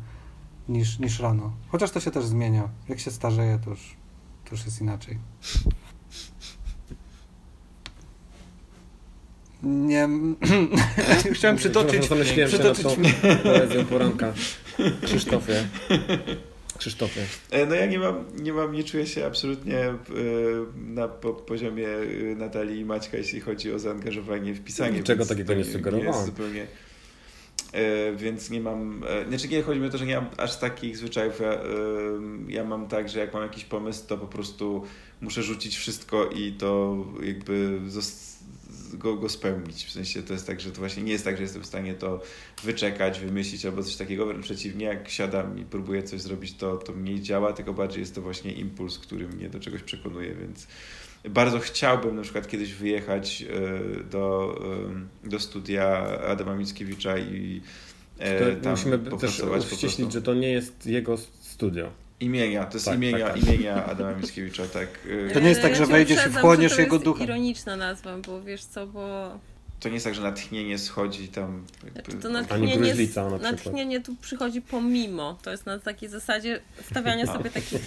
[0.68, 1.52] niż, niż rano.
[1.68, 2.68] Chociaż to się też zmienia.
[2.88, 3.96] Jak się starzeje, to już,
[4.44, 5.18] to już jest inaczej.
[9.62, 10.08] Nie.
[11.32, 12.08] Chciałem przytoczyć.
[12.46, 12.86] Przytoczyć
[13.42, 14.32] poezję poranka.
[15.02, 15.64] Krzysztofie.
[16.78, 17.20] Krzysztofie?
[17.50, 19.96] E, no ja nie mam, nie mam, nie czuję się absolutnie e,
[20.76, 21.08] na
[21.46, 24.98] poziomie e, Natalii i Maćka, jeśli chodzi o zaangażowanie w pisanie.
[24.98, 26.26] Niczego takiego nie sugerowałem.
[26.26, 26.66] zupełnie
[28.16, 31.40] więc nie mam, znaczy nie chodzi mi o to, że nie mam aż takich zwyczajów,
[31.40, 31.58] ja,
[32.48, 34.84] ja mam tak, że jak mam jakiś pomysł, to po prostu
[35.20, 37.80] muszę rzucić wszystko i to jakby
[38.94, 39.84] go, go spełnić.
[39.84, 41.94] W sensie to jest tak, że to właśnie nie jest tak, że jestem w stanie
[41.94, 42.20] to
[42.62, 44.26] wyczekać, wymyślić albo coś takiego.
[44.26, 48.14] Wręcz przeciwnie, jak siadam i próbuję coś zrobić, to, to mniej działa, tylko bardziej jest
[48.14, 50.66] to właśnie impuls, który mnie do czegoś przekonuje, więc
[51.24, 54.54] bardzo chciałbym na przykład kiedyś wyjechać e, do,
[55.24, 55.88] e, do studia
[56.28, 57.60] Adama Mickiewicza i
[58.18, 61.90] e, tam Musimy też uściślić, że to nie jest jego studio.
[62.20, 63.42] Imienia, to jest tak, imienia, tak, tak.
[63.42, 64.88] imienia Adama Mickiewicza, tak.
[65.34, 67.18] To nie jest tak, że wejdziesz i wchłoniesz jego ducha.
[67.18, 69.30] To jest ironiczna nazwa, bo wiesz co, bo...
[69.80, 71.64] To nie jest tak, że natchnienie schodzi tam...
[71.94, 72.22] Jakby...
[72.22, 75.38] To natchnienie, na natchnienie tu przychodzi pomimo.
[75.42, 76.60] To jest na takiej zasadzie
[76.90, 77.32] stawiania no.
[77.32, 77.80] sobie takich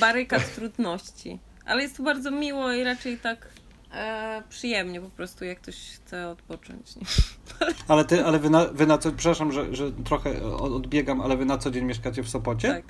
[0.00, 1.38] barykad trudności.
[1.70, 3.48] Ale jest tu bardzo miło i raczej tak
[3.92, 6.96] e, przyjemnie po prostu, jak ktoś chce odpocząć.
[6.96, 7.02] Nie?
[7.88, 11.44] Ale ty, ale wy na, wy na co, przepraszam, że, że trochę odbiegam, ale wy
[11.44, 12.68] na co dzień mieszkacie w Sopocie?
[12.68, 12.84] Tak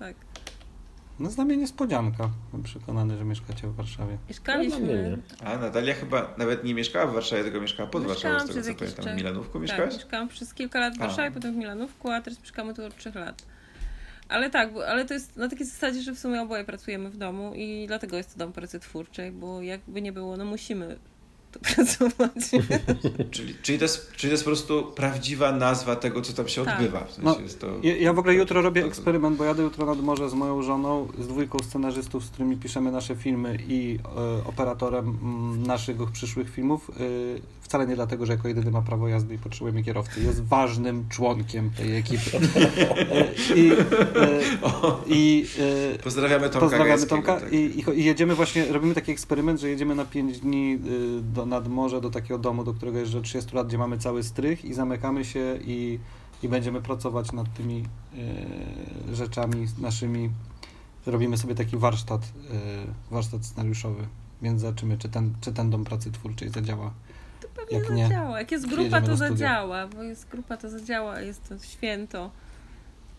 [0.00, 0.14] tak.
[1.18, 2.30] No dla mnie niespodzianka.
[2.50, 4.18] Byłem przekonany, że mieszkacie w Warszawie.
[4.28, 5.18] Mieszkaliśmy.
[5.44, 8.74] A Natalia chyba nawet nie mieszkała w Warszawie, tylko mieszkała pod Warszawą, z tego co
[8.74, 9.04] pamiętam.
[9.04, 9.92] W Milanówku tak, mieszkałaś?
[9.92, 11.30] Tak, mieszkałam przez kilka lat w Warszawie, a.
[11.30, 13.42] potem w Milanówku, a teraz mieszkamy tu od trzech lat.
[14.30, 17.16] Ale tak, bo, ale to jest na takiej zasadzie, że w sumie oboje pracujemy w
[17.16, 20.98] domu i dlatego jest to dom pracy twórczej, bo jakby nie było, no musimy
[21.52, 22.50] tu pracować.
[23.30, 26.64] czyli, czyli, to jest, czyli to jest po prostu prawdziwa nazwa tego, co tam się
[26.64, 26.74] tak.
[26.74, 27.04] odbywa.
[27.04, 29.86] W sensie no, to, ja, ja, w ogóle jutro robię to, eksperyment, bo jadę jutro
[29.86, 34.44] nad morze z moją żoną, z dwójką scenarzystów, z którymi piszemy nasze filmy i e,
[34.48, 36.90] operatorem m, mm, naszych przyszłych filmów.
[36.90, 40.22] E, wcale nie dlatego, że jako jedyny ma prawo jazdy i potrzebujemy kierowcy.
[40.22, 42.30] Jest ważnym członkiem tej ekipy.
[42.36, 43.72] E, I,
[45.06, 45.46] i
[46.04, 46.60] pozdrawiamy Tomka.
[46.60, 47.40] Pozdrawiamy Tomka.
[47.40, 47.52] Tak.
[47.52, 50.78] I, I, jedziemy właśnie, robimy taki eksperyment, że jedziemy na 5 dni
[51.22, 54.64] do, nad morze do takiego domu, do którego jeżdżę 30 lat, gdzie mamy cały strych
[54.64, 55.98] i zamykamy się i,
[56.42, 57.84] i będziemy pracować nad tymi
[59.12, 60.30] rzeczami naszymi.
[61.06, 62.32] Robimy sobie taki warsztat,
[63.10, 64.06] warsztat scenariuszowy
[64.42, 66.92] więc zobaczymy, czy ten, czy ten dom pracy twórczej zadziała
[67.54, 68.30] pewnie jak zadziała.
[68.30, 72.30] Nie, jak jest grupa, to zadziała, bo jest grupa, to zadziała, jest to święto.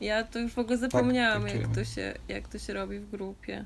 [0.01, 2.73] Ja to już w ogóle tak, zapomniałam, tak, tak jak, to się, jak to się
[2.73, 3.65] robi w grupie.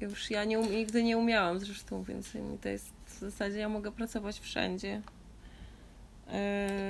[0.00, 3.68] Już ja nie, um, nigdy nie umiałam zresztą, więc mi to jest w zasadzie ja
[3.68, 5.02] mogę pracować wszędzie.
[6.26, 6.32] Yy,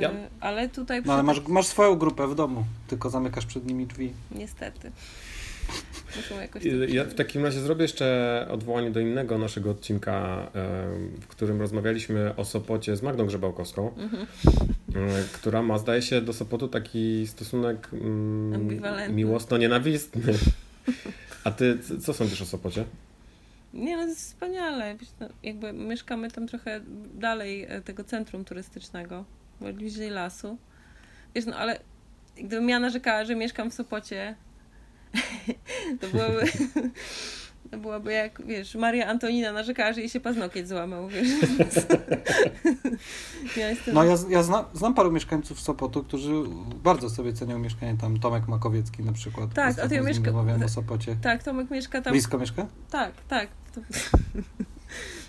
[0.01, 0.11] ja.
[0.41, 1.03] Ale tutaj.
[1.07, 4.13] No, ale masz, masz swoją grupę w domu, tylko zamykasz przed nimi drzwi.
[4.31, 4.93] Niestety.
[6.89, 10.47] Ja w takim razie zrobię jeszcze odwołanie do innego naszego odcinka,
[11.21, 14.27] w którym rozmawialiśmy o Sopocie z Magdą Grzebałkowską, mhm.
[15.33, 20.35] która ma, zdaje się, do Sopotu taki stosunek mm, miłosno-nienawistny.
[21.45, 22.85] A ty co sądzisz o Sopocie?
[23.73, 24.97] Nie, no jest wspaniale.
[25.21, 26.81] No, jakby mieszkamy tam trochę
[27.15, 29.25] dalej e, tego centrum turystycznego,
[29.75, 30.59] bliżej lasu.
[31.35, 31.81] Wiesz, no ale
[32.37, 34.37] gdybym ja narzekała, że mieszkam w Sopocie,
[36.01, 36.45] to byłoby...
[37.71, 41.29] To byłoby jak, wiesz, Maria Antonina narzekała, że jej się paznokieć złamał, wiesz.
[43.57, 43.95] ja jestem...
[43.95, 46.33] No ja, ja zna, znam paru mieszkańców Sopotu, którzy
[46.85, 48.21] bardzo sobie cenią mieszkanie tam.
[48.21, 49.55] Tomek Makowiecki na przykład.
[49.55, 50.31] Tak, a ty mieszka...
[50.65, 51.17] o Sopocie.
[51.23, 52.13] Tak, Tomek mieszka tam.
[52.13, 52.67] Blisko mieszka?
[52.91, 53.49] Tak, tak.
[53.75, 53.81] To...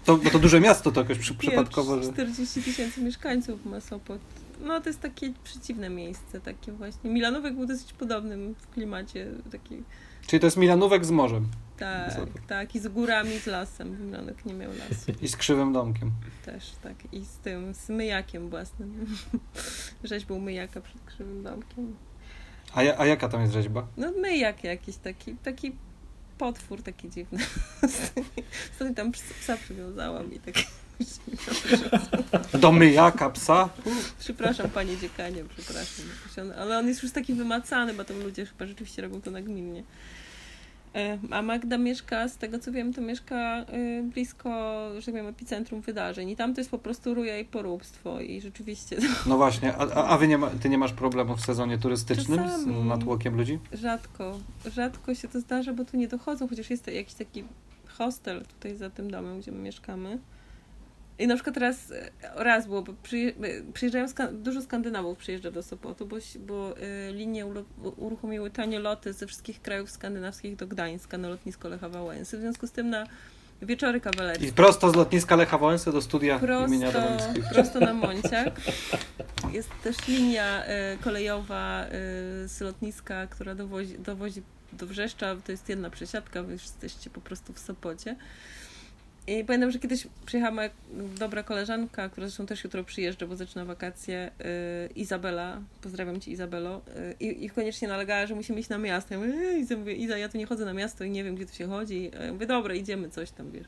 [0.06, 2.04] To, bo to duże miasto to jakoś przy, przypadkowo.
[2.04, 2.14] Że...
[2.14, 4.20] 40 tysięcy mieszkańców ma Sopot.
[4.64, 7.10] No to jest takie przeciwne miejsce, takie właśnie.
[7.10, 9.28] Milanówek był dosyć podobnym w klimacie.
[9.52, 9.84] Taki...
[10.28, 11.48] Czyli to jest Milanówek z morzem.
[11.80, 12.76] Tak, tak.
[12.76, 14.06] I z górami, z lasem.
[14.06, 15.12] Milanek nie miał lasu.
[15.22, 16.12] I z krzywym domkiem.
[16.46, 16.96] Też, tak.
[17.12, 19.18] I z tym, z myjakiem własnym.
[20.04, 21.96] Rzeźbą myjaka przed krzywym domkiem.
[22.74, 23.88] A, a jaka tam jest rzeźba?
[23.98, 25.76] No myjak jakiś taki, taki
[26.38, 27.40] potwór taki dziwny.
[28.76, 30.56] Wtedy tam psa przywiązałam i tak
[32.60, 33.70] Do myjaka psa?
[34.20, 36.06] Przepraszam, panie dziekanie, przepraszam.
[36.58, 39.84] Ale on jest już taki wymacany, bo to ludzie chyba rzeczywiście robią to nagminnie.
[40.96, 44.50] E, a Magda mieszka, z tego co wiem, to mieszka e, blisko,
[44.96, 46.30] że tak powiem, epicentrum wydarzeń.
[46.30, 48.22] I tam to jest po prostu ruja i poróbstwo.
[48.22, 48.98] I rzeczywiście.
[49.26, 52.82] No właśnie, a, a wy nie ma, ty nie masz problemu w sezonie turystycznym Czasami.
[52.84, 53.60] z natłokiem ludzi?
[53.74, 54.40] Rzadko.
[54.66, 57.44] Rzadko się to zdarza, bo tu nie dochodzą, chociaż jest jakiś taki
[57.88, 60.20] hostel tutaj za tym domem, gdzie my mieszkamy.
[61.20, 62.94] I na przykład teraz e, raz było, bo
[63.74, 67.46] przyjeżdżają, dużo Skandynawów przyjeżdża do Sopotu, bo, bo y, linie
[67.98, 72.38] uruchomiły tanie loty ze wszystkich krajów skandynawskich do Gdańska na lotnisko Lecha Wałęsy.
[72.38, 73.04] W związku z tym na
[73.62, 74.48] wieczory kawalerskie.
[74.48, 76.92] I prosto z lotniska Lecha Wałęsy do studia prosto, imienia
[77.54, 78.62] Prosto na Monciak.
[79.52, 81.90] Jest też linia y, kolejowa y,
[82.48, 84.42] z lotniska, która dowozi, dowozi
[84.74, 85.36] do Wrzeszcza.
[85.46, 88.16] To jest jedna przesiadka, wy jesteście po prostu w Sopocie.
[89.30, 90.70] I pamiętam, że kiedyś przyjechała moja
[91.20, 94.46] dobra koleżanka, która zresztą też jutro przyjeżdża, bo zaczyna wakacje, yy,
[94.96, 96.82] Izabela, pozdrawiam Cię Izabelo,
[97.20, 99.14] yy, i koniecznie nalegała, że musimy iść na miasto.
[99.14, 101.46] Ja mówię, Iza, mówię, Iza, ja tu nie chodzę na miasto i nie wiem, gdzie
[101.46, 102.12] tu się chodzi.
[102.26, 103.68] Ja mówię, dobra, idziemy, coś tam, wiesz.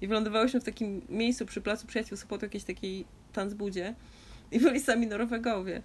[0.00, 3.94] I wylądowałyśmy w takim miejscu przy Placu Przyjaciół Sopotu, jakiejś takiej tanzbudzie
[4.52, 5.82] i byli sami Norwegowie.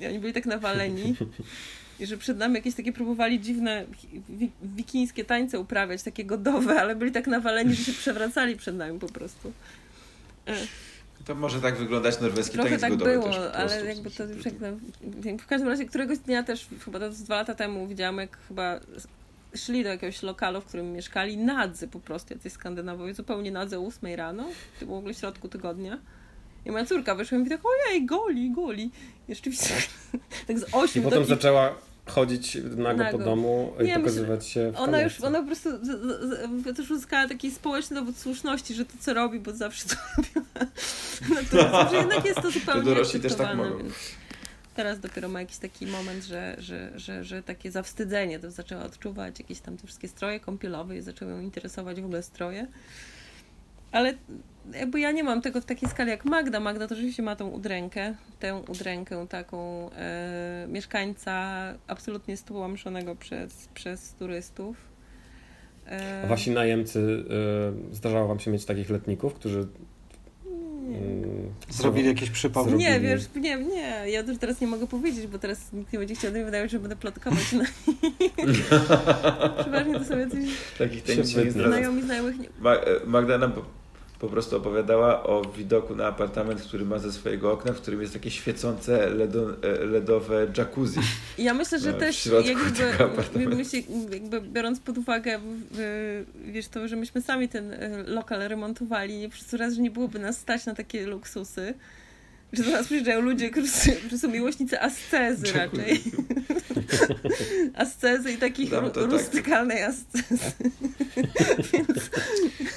[0.00, 1.16] I oni byli tak nawaleni,
[2.00, 3.84] i że przed nami jakieś takie próbowali dziwne
[4.62, 9.08] wikińskie tańce uprawiać, takie godowe, ale byli tak nawaleni, że się przewracali przed nami po
[9.08, 9.52] prostu.
[10.46, 10.56] E.
[11.24, 14.54] To może tak wyglądać norweski Trochę tak było, też ale jakby to już jak
[15.40, 18.80] W każdym razie któregoś dnia też, chyba to dwa lata temu widziałam, jak chyba
[19.54, 23.86] szli do jakiegoś lokalu, w którym mieszkali nadzy po prostu, jacyś Skandynawowie, zupełnie nadzy o
[23.86, 24.46] 8 rano,
[24.80, 25.98] to było w ogóle w środku tygodnia.
[26.66, 28.90] I moja córka wyszła i mówi tak, ojej, goli, goli.
[29.28, 29.74] I rzeczywiście
[30.46, 31.74] tak z 8 I potem zaczęła
[32.10, 33.18] chodzić nago, nago.
[33.18, 35.70] po domu i nie, pokazywać się w Ona już, ona po prostu
[36.76, 40.70] też uzyskała taki społeczny dowód słuszności, że to co robi, bo zawsze to robiła.
[41.42, 43.78] Natomiast, że jednak jest to zupełnie dorośli też tak mogą.
[44.74, 49.38] Teraz dopiero ma jakiś taki moment, że, że, że, że takie zawstydzenie to zaczęła odczuwać,
[49.38, 52.66] jakieś tam te wszystkie stroje kąpielowe i zaczęły ją interesować w ogóle stroje.
[53.92, 54.14] Ale
[54.74, 56.60] jakby ja nie mam tego w takiej skali jak Magda.
[56.60, 64.14] Magda to rzeczywiście ma tą udrękę, tę udrękę taką e, mieszkańca absolutnie stłamszonego przez, przez
[64.14, 64.76] turystów.
[65.86, 66.22] E...
[66.24, 67.24] A wasi najemcy,
[67.90, 69.66] e, zdarzało wam się mieć takich letników, którzy
[70.46, 71.30] mm,
[71.70, 72.64] Zrobili jakiś przypał?
[72.64, 72.84] Zrobili.
[72.84, 74.02] Nie, wiesz, nie, nie.
[74.06, 76.78] Ja już teraz nie mogę powiedzieć, bo teraz nikt nie będzie chciał, mi wydaje że
[76.78, 77.52] będę plotkować.
[77.52, 77.64] Na...
[79.60, 82.38] Przeważnie to są jacyś Takich znajomi znajomych.
[82.38, 82.48] Nie...
[83.06, 83.52] Magda nam
[84.20, 88.12] po prostu opowiadała o widoku na apartament, który ma ze swojego okna, w którym jest
[88.12, 91.00] takie świecące ledo, e, ledowe jacuzzi.
[91.38, 92.28] Ja myślę, że no, też
[93.34, 93.80] jakby, myślę,
[94.12, 95.40] jakby biorąc pod uwagę
[96.46, 100.18] wiesz to, że myśmy sami ten e, lokal remontowali, nie przez raz, że nie byłoby
[100.18, 101.74] nas stać na takie luksusy,
[102.52, 106.00] że do nas przyjeżdżają ludzie, którzy są miłośnicy ascezy raczej.
[107.74, 109.10] ascezy i takich no, tak.
[109.10, 109.88] rustykalnej tak.
[109.88, 110.52] ascezy.
[111.72, 112.10] Więc...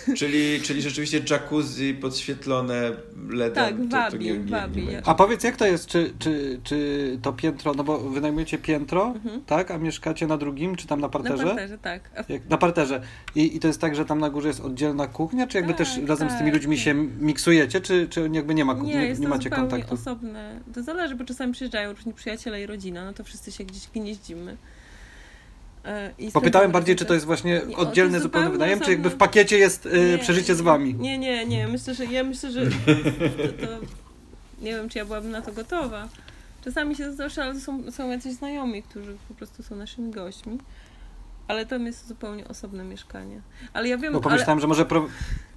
[0.19, 2.91] czyli, czyli rzeczywiście jacuzzi podświetlone
[3.29, 3.55] LEDem.
[3.55, 4.83] Tak, wabi, to, to nie, nie, wabi.
[4.85, 5.85] Nie A powiedz, jak to jest?
[5.85, 9.41] Czy, czy, czy to piętro, no bo wynajmujecie piętro, mhm.
[9.41, 9.71] tak?
[9.71, 11.45] A mieszkacie na drugim, czy tam na parterze?
[11.45, 12.25] Na parterze, tak.
[12.29, 13.01] Jak, na parterze.
[13.35, 15.77] I, I to jest tak, że tam na górze jest oddzielna kuchnia, czy jakby tak,
[15.77, 18.95] też razem tak, z tymi tak, ludźmi się miksujecie, czy, czy jakby nie ma kuchni,
[18.95, 19.93] nie, nie macie kontaktu?
[19.93, 20.59] osobne.
[20.73, 24.57] To zależy, bo czasami przyjeżdżają różni przyjaciele i rodzina, no to wszyscy się gdzieś gnieździmy.
[25.85, 29.57] E, I Popytałem bardziej, czy to jest właśnie oddzielny zupełnie wynajem, czy jakby w pakiecie
[29.57, 30.95] jest e, nie, przeżycie z wami?
[30.95, 31.67] Nie, nie, nie.
[31.67, 33.85] Myślę, że ja myślę, że to, to,
[34.61, 36.09] nie wiem, czy ja byłabym na to gotowa.
[36.63, 40.57] Czasami się zdarza, ale są, są jacyś znajomi, którzy po prostu są naszymi gośćmi.
[41.47, 43.41] Ale tam jest zupełnie osobne mieszkanie.
[43.73, 44.61] Ale ja wiem, Bo pomyślałem, ale...
[44.61, 45.07] że może pro,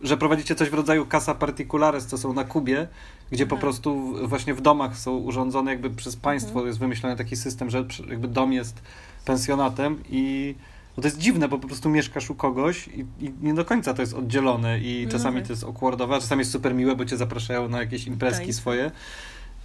[0.03, 2.89] że prowadzicie coś w rodzaju casa particulares, co są na Kubie,
[3.31, 3.61] gdzie po tak.
[3.61, 6.67] prostu właśnie w domach są urządzone jakby przez państwo, mhm.
[6.67, 8.83] jest wymyślony taki system, że jakby dom jest
[9.25, 10.55] pensjonatem i
[10.97, 13.95] no to jest dziwne, bo po prostu mieszkasz u kogoś i, i nie do końca
[13.95, 15.47] to jest oddzielone i no czasami tak.
[15.47, 18.91] to jest awkwardowe, a czasami jest super miłe, bo cię zapraszają na jakieś imprezki swoje.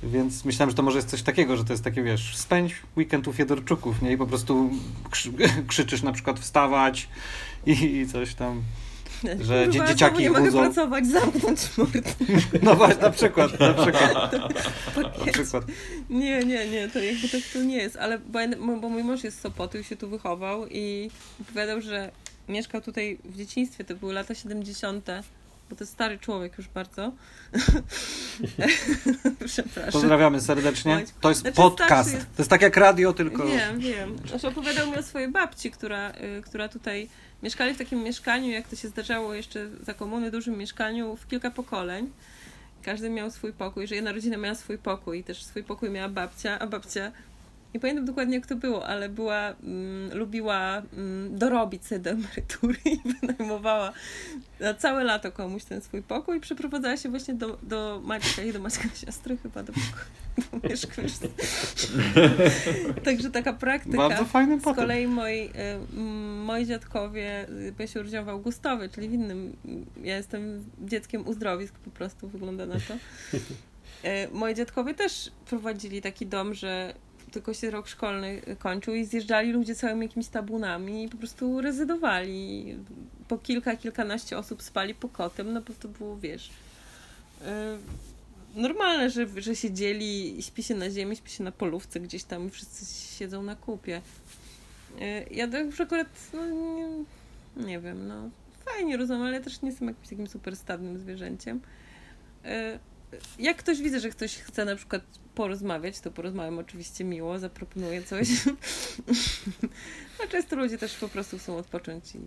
[0.03, 3.27] Więc myślałem, że to może jest coś takiego, że to jest takie, wiesz, spędź weekend
[3.27, 4.11] u Fiedorczuków, nie?
[4.11, 4.69] I po prostu
[5.67, 7.09] krzyczysz na przykład wstawać
[7.65, 8.61] i, i coś tam.
[9.41, 10.41] Że Kurwa, dzieciaki nie budzą.
[10.41, 12.01] mogę pracować, zamknąć mordę.
[12.63, 14.33] No właśnie, na przykład, na przykład.
[15.25, 15.63] na przykład.
[16.09, 18.39] Nie, nie, nie, to jakby tak to nie jest, ale bo,
[18.81, 21.11] bo mój mąż jest z Sopotu i się tu wychował i
[21.41, 22.11] opowiadał, że
[22.49, 25.09] mieszkał tutaj w dzieciństwie, to były lata 70
[25.71, 27.11] bo to jest stary człowiek już bardzo.
[29.45, 29.91] Przepraszam.
[29.91, 31.05] Pozdrawiamy serdecznie.
[31.21, 32.13] To jest znaczy, podcast.
[32.13, 32.25] Jest...
[32.25, 33.45] To jest tak jak radio, tylko...
[33.45, 34.17] Wiem, wiem.
[34.27, 37.09] Znaczy opowiadał mi o swojej babci, która, y, która tutaj
[37.43, 41.51] mieszkali w takim mieszkaniu, jak to się zdarzało jeszcze za komuny, dużym mieszkaniu w kilka
[41.51, 42.11] pokoleń.
[42.83, 46.09] Każdy miał swój pokój, że jedna rodzina miała swój pokój i też swój pokój miała
[46.09, 47.11] babcia, a babcia
[47.73, 52.75] nie pamiętam dokładnie jak to było, ale była, mm, lubiła mm, dorobić sobie do emerytury
[52.85, 53.93] i wynajmowała
[54.59, 58.53] na całe lato komuś ten swój pokój i przeprowadzała się właśnie do, do Maćka i
[58.53, 60.61] do Maćka siostry chyba do pokoju,
[61.21, 61.29] do
[63.05, 63.97] Także taka praktyka.
[63.97, 65.49] Bardzo fajny Z kolei moi,
[65.93, 65.97] y,
[66.45, 67.47] moi dziadkowie,
[67.79, 69.55] ja się urodziłam w Augustowie, czyli w innym,
[70.03, 72.95] ja jestem dzieckiem uzdrowisk po prostu, wygląda na to.
[74.31, 76.93] Moi dziadkowie też prowadzili taki dom, że
[77.31, 82.75] tylko się rok szkolny kończył i zjeżdżali ludzie całymi jakimiś tabunami i po prostu rezydowali.
[83.27, 86.49] Po kilka, kilkanaście osób spali pokotem, no bo to było, wiesz,
[87.41, 87.47] yy,
[88.61, 92.47] normalne, że, że się dzieli, śpi się na ziemi, śpi się na polówce gdzieś tam
[92.47, 92.85] i wszyscy
[93.17, 94.01] siedzą na kupie.
[94.99, 96.87] Yy, ja to już akurat, no nie,
[97.67, 98.29] nie wiem, no
[98.65, 101.61] fajnie rozumiem, ale też nie jestem jakimś takim super stadnym zwierzęciem.
[103.39, 105.01] Jak ktoś widzę, że ktoś chce na przykład
[105.35, 108.27] porozmawiać, to porozmawiam oczywiście miło, zaproponuję coś.
[110.23, 112.19] A często ludzie też po prostu chcą odpocząć i.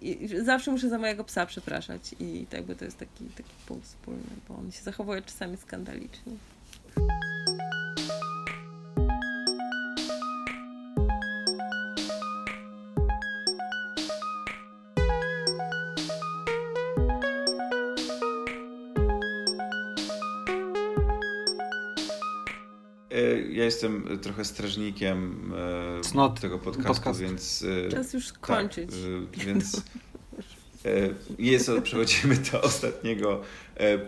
[0.00, 3.86] I zawsze muszę za mojego psa przepraszać i tak by to jest taki, taki punkt
[3.86, 6.32] wspólny, bo on się zachowuje czasami skandalicznie.
[23.82, 25.52] Jestem trochę strażnikiem
[25.98, 27.20] e, Cnot, tego podcastu, podcast.
[27.20, 27.64] więc...
[27.86, 28.90] E, Czas już tak, kończyć.
[28.90, 29.82] Tak, więc
[31.38, 33.42] jest, przechodzimy do ostatniego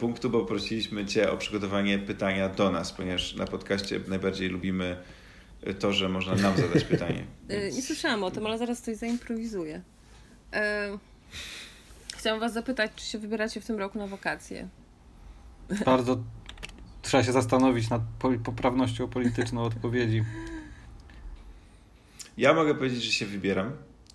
[0.01, 4.97] punktu, bo prosiliśmy Cię o przygotowanie pytania do nas, ponieważ na podcaście najbardziej lubimy
[5.79, 7.25] to, że można nam zadać pytanie.
[7.49, 7.77] Więc...
[7.77, 9.83] Nie słyszałam o tym, ale zaraz coś zaimprowizuję.
[12.17, 14.69] Chciałam Was zapytać, czy się wybieracie w tym roku na wakacje?
[15.85, 16.19] Bardzo
[17.05, 18.03] trzeba się zastanowić nad
[18.45, 20.25] poprawnością polityczną odpowiedzi.
[22.39, 23.67] Ja mogę powiedzieć, że się wybieram.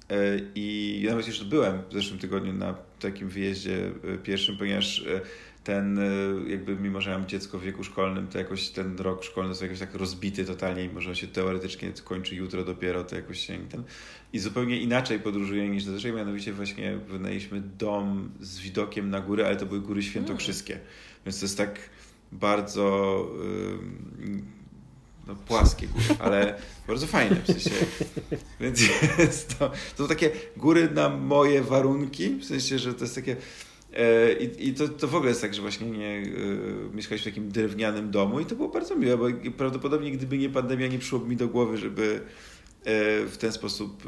[0.10, 0.16] E,
[0.56, 5.22] I nawet już byłem w zeszłym tygodniu na takim wyjeździe e, pierwszym, ponieważ e,
[5.64, 6.00] ten,
[6.48, 9.80] jakby mimo, że mam dziecko w wieku szkolnym, to jakoś ten rok szkolny jest jakoś
[9.80, 13.84] tak rozbity totalnie i może się teoretycznie kończy jutro dopiero, to jakoś się ten.
[14.34, 19.56] I zupełnie inaczej podróżuję niż zazwyczaj, mianowicie właśnie wynajęliśmy dom z widokiem na góry, ale
[19.56, 20.74] to były góry świętokrzyskie.
[20.74, 20.86] Mm.
[21.26, 21.80] Więc to jest tak
[22.32, 23.26] bardzo
[25.28, 26.56] no, płaskie góry, ale
[26.88, 27.70] bardzo fajne w sensie.
[28.60, 28.82] Więc
[29.20, 33.36] jest to, to takie góry na moje warunki, w sensie, że to jest takie
[33.94, 37.26] e, i, I to, to w ogóle jest tak, że właśnie nie e, mieszkałeś w
[37.26, 39.26] takim drewnianym domu i to było bardzo miłe, bo
[39.58, 42.22] prawdopodobnie gdyby nie pandemia, nie przyszłoby mi do głowy, żeby
[43.28, 44.04] w ten sposób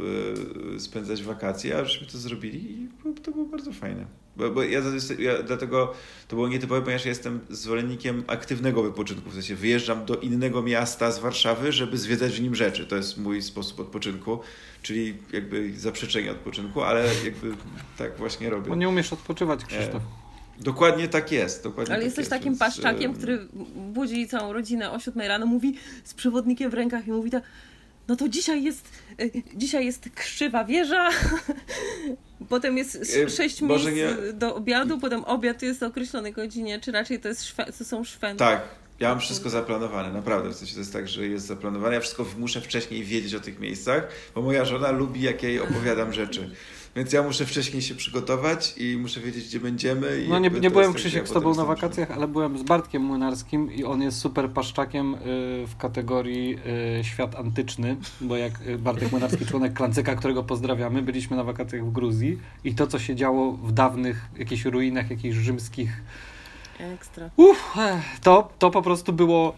[0.78, 2.90] spędzać wakacje, a żeśmy to zrobili i
[3.24, 4.06] to było bardzo fajne.
[4.36, 4.82] Bo, bo ja,
[5.20, 5.94] ja, dlatego
[6.28, 9.30] to było nietypowe, ponieważ ja jestem zwolennikiem aktywnego wypoczynku.
[9.30, 12.86] W sensie wyjeżdżam do innego miasta z Warszawy, żeby zwiedzać w nim rzeczy.
[12.86, 14.40] To jest mój sposób odpoczynku,
[14.82, 17.52] czyli jakby zaprzeczenie odpoczynku, ale jakby
[17.98, 18.70] tak właśnie robię.
[18.70, 20.02] Bo nie umiesz odpoczywać, Krzysztof.
[20.02, 21.64] E, dokładnie tak jest.
[21.64, 25.46] Dokładnie ale tak jesteś jest, takim więc, paszczakiem, który budzi całą rodzinę o 7 rano,
[25.46, 27.44] mówi z przewodnikiem w rękach i mówi tak
[28.08, 28.90] no to dzisiaj jest,
[29.20, 29.26] e,
[29.56, 31.10] dzisiaj jest krzywa wieża,
[32.50, 34.34] potem jest e, sześć miejsc nie...
[34.34, 38.04] do obiadu, potem obiad jest o określonej godzinie, czy raczej to, jest szwe, to są
[38.04, 38.40] szwędy.
[38.40, 38.62] Tak,
[39.00, 40.50] ja mam wszystko zaplanowane, naprawdę.
[40.50, 41.94] W sensie to jest tak, że jest zaplanowane.
[41.94, 46.14] Ja wszystko muszę wcześniej wiedzieć o tych miejscach, bo moja żona lubi, jak jej opowiadam
[46.14, 46.50] rzeczy.
[46.96, 50.26] Więc ja muszę wcześniej się przygotować i muszę wiedzieć, gdzie będziemy.
[50.30, 53.84] no nie, nie byłem Krzysiek z tobą na wakacjach, ale byłem z Bartkiem Młynarskim i
[53.84, 55.18] on jest super paszczakiem y,
[55.68, 56.58] w kategorii
[57.00, 61.86] y, świat antyczny, bo jak y, Bartek Młynarski, członek Klancyka, którego pozdrawiamy, byliśmy na wakacjach
[61.86, 66.02] w Gruzji i to, co się działo w dawnych jakichś ruinach, jakichś rzymskich
[66.80, 67.30] Ekstra.
[67.36, 67.74] Uff,
[68.22, 69.56] to, to po prostu było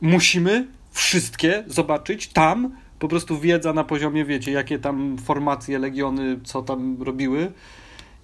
[0.00, 6.62] musimy wszystkie zobaczyć tam, po prostu wiedza na poziomie, wiecie, jakie tam formacje, legiony, co
[6.62, 7.52] tam robiły.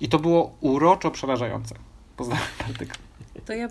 [0.00, 1.74] I to było uroczo przerażające.
[2.16, 2.98] Pozdrawiam Bartek.
[3.44, 3.68] To ja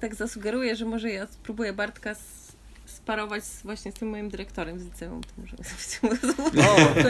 [0.00, 2.14] tak zasugeruję, że może ja spróbuję Bartka
[2.86, 5.20] sparować właśnie z tym moim dyrektorem z liceum.
[5.20, 5.56] To może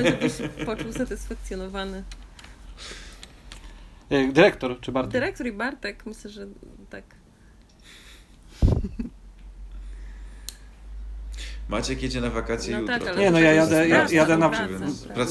[0.10, 0.32] żebyś
[0.66, 2.04] poczuł satysfakcjonowany.
[4.10, 5.12] E, dyrektor czy Bartek?
[5.12, 6.46] Dyrektor i Bartek, myślę, że
[6.90, 7.04] tak.
[11.68, 12.98] Maciek jedzie na wakacje no jutro.
[12.98, 14.50] Tak, nie, no ja jadę, ja, jadę, na,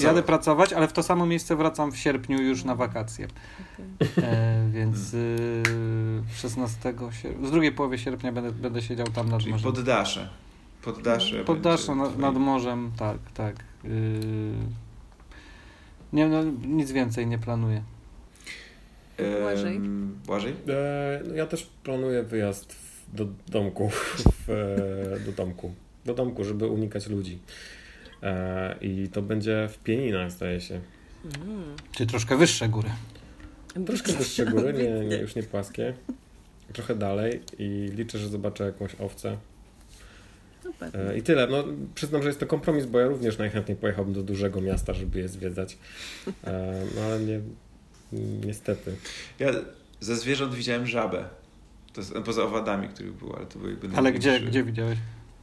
[0.01, 3.27] jadę pracować, ale w to samo miejsce wracam w sierpniu już na wakacje.
[4.17, 4.29] Okay.
[4.29, 5.63] E, więc y,
[6.35, 9.73] 16 sierpnia, w drugiej połowie sierpnia będę, będę siedział tam nad Czyli morzem.
[9.73, 10.29] Poddasze.
[10.81, 11.43] Poddasze.
[11.43, 13.55] Poddasze nad, nad morzem, tak, tak.
[13.85, 14.19] Y,
[16.13, 17.83] nie, no, nic więcej nie planuję.
[19.41, 19.79] Błażej?
[20.25, 20.51] Błażej?
[20.51, 22.75] E, no ja też planuję wyjazd
[23.13, 25.73] do domku, w, e, do domku,
[26.07, 27.39] do domku, żeby unikać ludzi.
[28.23, 30.81] E, I to będzie w Pieninach, zdaje się.
[31.25, 31.75] Mm.
[31.91, 32.89] Czy troszkę wyższe góry?
[33.85, 35.93] Troszkę wyższe góry, nie, nie, już nie płaskie.
[36.73, 39.37] Trochę dalej i liczę, że zobaczę jakąś owcę.
[41.17, 41.47] I tyle.
[41.47, 41.63] No,
[41.95, 45.27] przyznam, że jest to kompromis, bo ja również najchętniej pojechałbym do dużego miasta, żeby je
[45.27, 45.77] zwiedzać.
[46.95, 47.39] No ale nie,
[48.45, 48.95] niestety.
[49.39, 49.51] Ja
[49.99, 51.25] ze zwierząt widziałem żabę.
[51.93, 54.97] To jest, poza owadami, których było, ale to były Ale gdzie, gdzie widziałeś?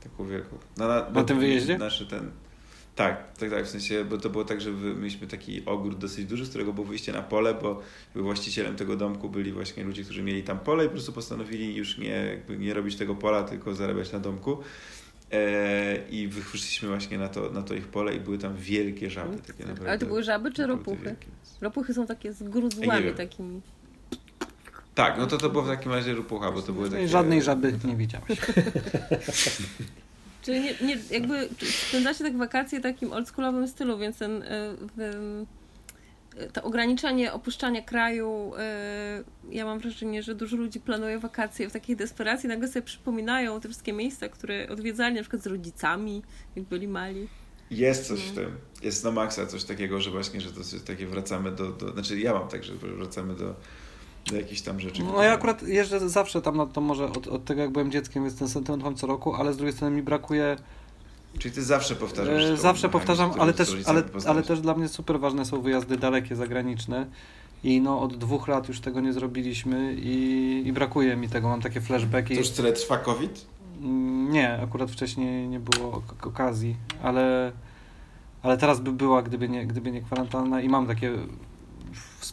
[0.05, 0.59] Taką wielką.
[0.77, 1.79] Na, na, na tym wyjeździe?
[1.79, 2.31] Naszy ten.
[2.95, 6.47] Tak, tak, tak, w sensie, bo to było tak, że mieliśmy taki ogród dosyć duży,
[6.47, 7.83] z którego było wyjście na pole, bo
[8.15, 11.99] właścicielem tego domku byli właśnie ludzie, którzy mieli tam pole i po prostu postanowili już
[11.99, 14.59] nie, nie robić tego pola, tylko zarabiać na domku.
[15.33, 19.37] E, I wyszliśmy właśnie na to, na to ich pole i były tam wielkie żaby.
[19.39, 21.05] Takie naprawdę, Ale to były żaby czy ropuchy?
[21.05, 21.27] Wielkie.
[21.61, 23.61] Ropuchy są takie z gruzłami takimi.
[24.95, 27.09] Tak, no to to było w takim razie ropucha, bo to były takie...
[27.09, 28.27] Żadnej żaby nie widziałeś.
[30.43, 31.49] Czyli nie, nie, jakby
[31.89, 34.43] spędzacie tak wakacje w takim oldschoolowym stylu, więc ten...
[34.43, 35.47] Y,
[36.53, 38.53] to ograniczanie opuszczania kraju,
[39.47, 43.61] yy, ja mam wrażenie, że dużo ludzi planuje wakacje w takiej desperacji, nagle sobie przypominają
[43.61, 46.23] te wszystkie miejsca, które odwiedzali na przykład z rodzicami,
[46.57, 47.29] jak byli mali.
[47.71, 48.33] Jest coś no.
[48.33, 48.57] w tym.
[48.83, 51.93] Jest na maksa coś takiego, że właśnie, że to takie wracamy do, do...
[51.93, 53.55] Znaczy ja mam tak, że wracamy do,
[54.31, 55.03] do jakichś tam rzeczy.
[55.05, 58.25] No ja akurat jeżdżę zawsze tam na to może od, od tego jak byłem dzieckiem,
[58.25, 60.57] więc ten sentyment mam co roku, ale z drugiej strony mi brakuje
[61.39, 62.43] Czyli ty zawsze powtarzasz.
[62.45, 66.37] E, zawsze powtarzam, ale też, ale, ale też dla mnie super ważne są wyjazdy dalekie,
[66.37, 67.07] zagraniczne.
[67.65, 71.49] I no od dwóch lat już tego nie zrobiliśmy i, i brakuje mi tego.
[71.49, 72.35] Mam takie flashbacki.
[72.35, 73.47] To już tyle trwa COVID?
[73.83, 77.53] Mm, nie, akurat wcześniej nie było okazji, ale,
[78.43, 81.13] ale teraz by była, gdyby nie, gdyby nie kwarantanna i mam takie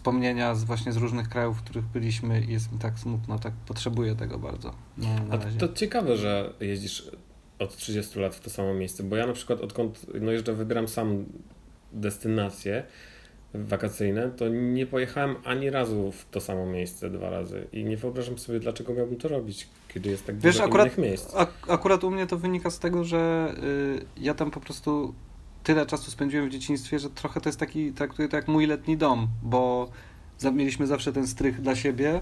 [0.01, 3.53] wspomnienia z, właśnie z różnych krajów, w których byliśmy i jest mi tak smutno, tak
[3.53, 4.73] potrzebuję tego bardzo.
[4.97, 7.11] No, A to ciekawe, że jeździsz
[7.59, 10.87] od 30 lat w to samo miejsce, bo ja na przykład odkąd no jeżdżę, wybieram
[10.87, 11.25] sam
[11.93, 12.83] destynacje
[13.53, 18.37] wakacyjne, to nie pojechałem ani razu w to samo miejsce dwa razy i nie wyobrażam
[18.37, 21.35] sobie, dlaczego miałbym to robić, kiedy jest tak Wiesz, dużo akurat, innych miejsc.
[21.35, 25.13] Ak akurat u mnie to wynika z tego, że y, ja tam po prostu
[25.63, 28.97] tyle czasu spędziłem w dzieciństwie, że trochę to jest taki, traktuję to jak mój letni
[28.97, 29.89] dom, bo
[30.53, 32.21] mieliśmy zawsze ten strych dla siebie,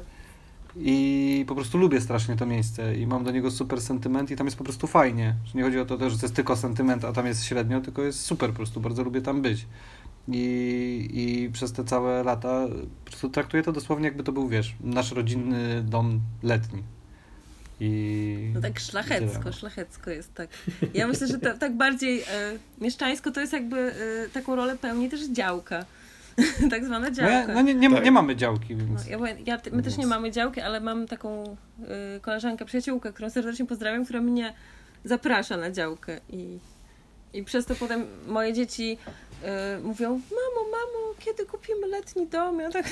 [0.76, 4.48] i po prostu lubię strasznie to miejsce i mam do niego super sentyment i tam
[4.48, 5.36] jest po prostu fajnie.
[5.56, 8.22] Nie chodzi o to, że to jest tylko sentyment, a tam jest średnio, tylko jest
[8.22, 9.66] super po prostu, bardzo lubię tam być.
[10.28, 12.68] I, i przez te całe lata
[13.06, 16.84] po prostu traktuję to dosłownie jakby to był, wiesz, nasz rodzinny dom letni.
[17.80, 20.50] I no tak szlachecko, szlachecko jest tak.
[20.94, 22.26] Ja myślę, że to, tak bardziej e,
[22.82, 23.94] mieszczańsko to jest jakby e,
[24.34, 25.86] taką rolę pełni też działka.
[26.72, 27.48] tak zwana działka.
[27.48, 28.06] No, ja, no nie, nie, tak.
[28.06, 29.10] nie, mamy działki, więc...
[29.10, 31.44] No, ja, ja, my też nie mamy działki, ale mam taką
[32.18, 34.54] y, koleżankę, przyjaciółkę, którą serdecznie pozdrawiam, która mnie
[35.04, 36.60] zaprasza na działkę i,
[37.34, 38.98] i przez to potem moje dzieci
[39.78, 42.60] y, mówią, mamo, mamo, kiedy kupimy letni dom?
[42.60, 42.86] Ja tak...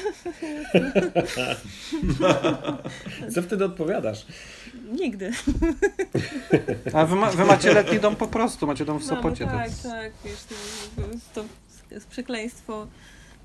[3.33, 4.25] Co wtedy odpowiadadasz?
[4.91, 5.31] Nigdy.
[6.93, 9.45] A wy, ma, wy, macie letni dom po prostu, macie dom w Sopocie.
[9.45, 9.89] Mamy, tak, to...
[9.89, 10.55] tak, wiesz, to,
[11.33, 11.41] to,
[11.89, 12.87] to przekleństwo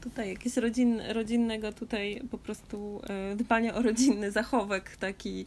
[0.00, 5.46] tutaj jakieś rodzin, rodzinnego tutaj po prostu e, dbania o rodzinny zachowek taki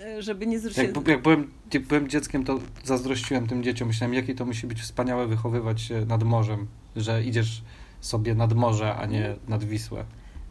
[0.00, 0.78] e, żeby nie zwrócić...
[0.78, 3.88] Jak, jak, byłem, jak byłem dzieckiem, to zazdrościłem tym dzieciom.
[3.88, 6.66] Myślałem, jakie to musi być wspaniałe wychowywać się nad morzem,
[6.96, 7.62] że idziesz
[8.00, 10.04] sobie nad morze, a nie nad Wisłę.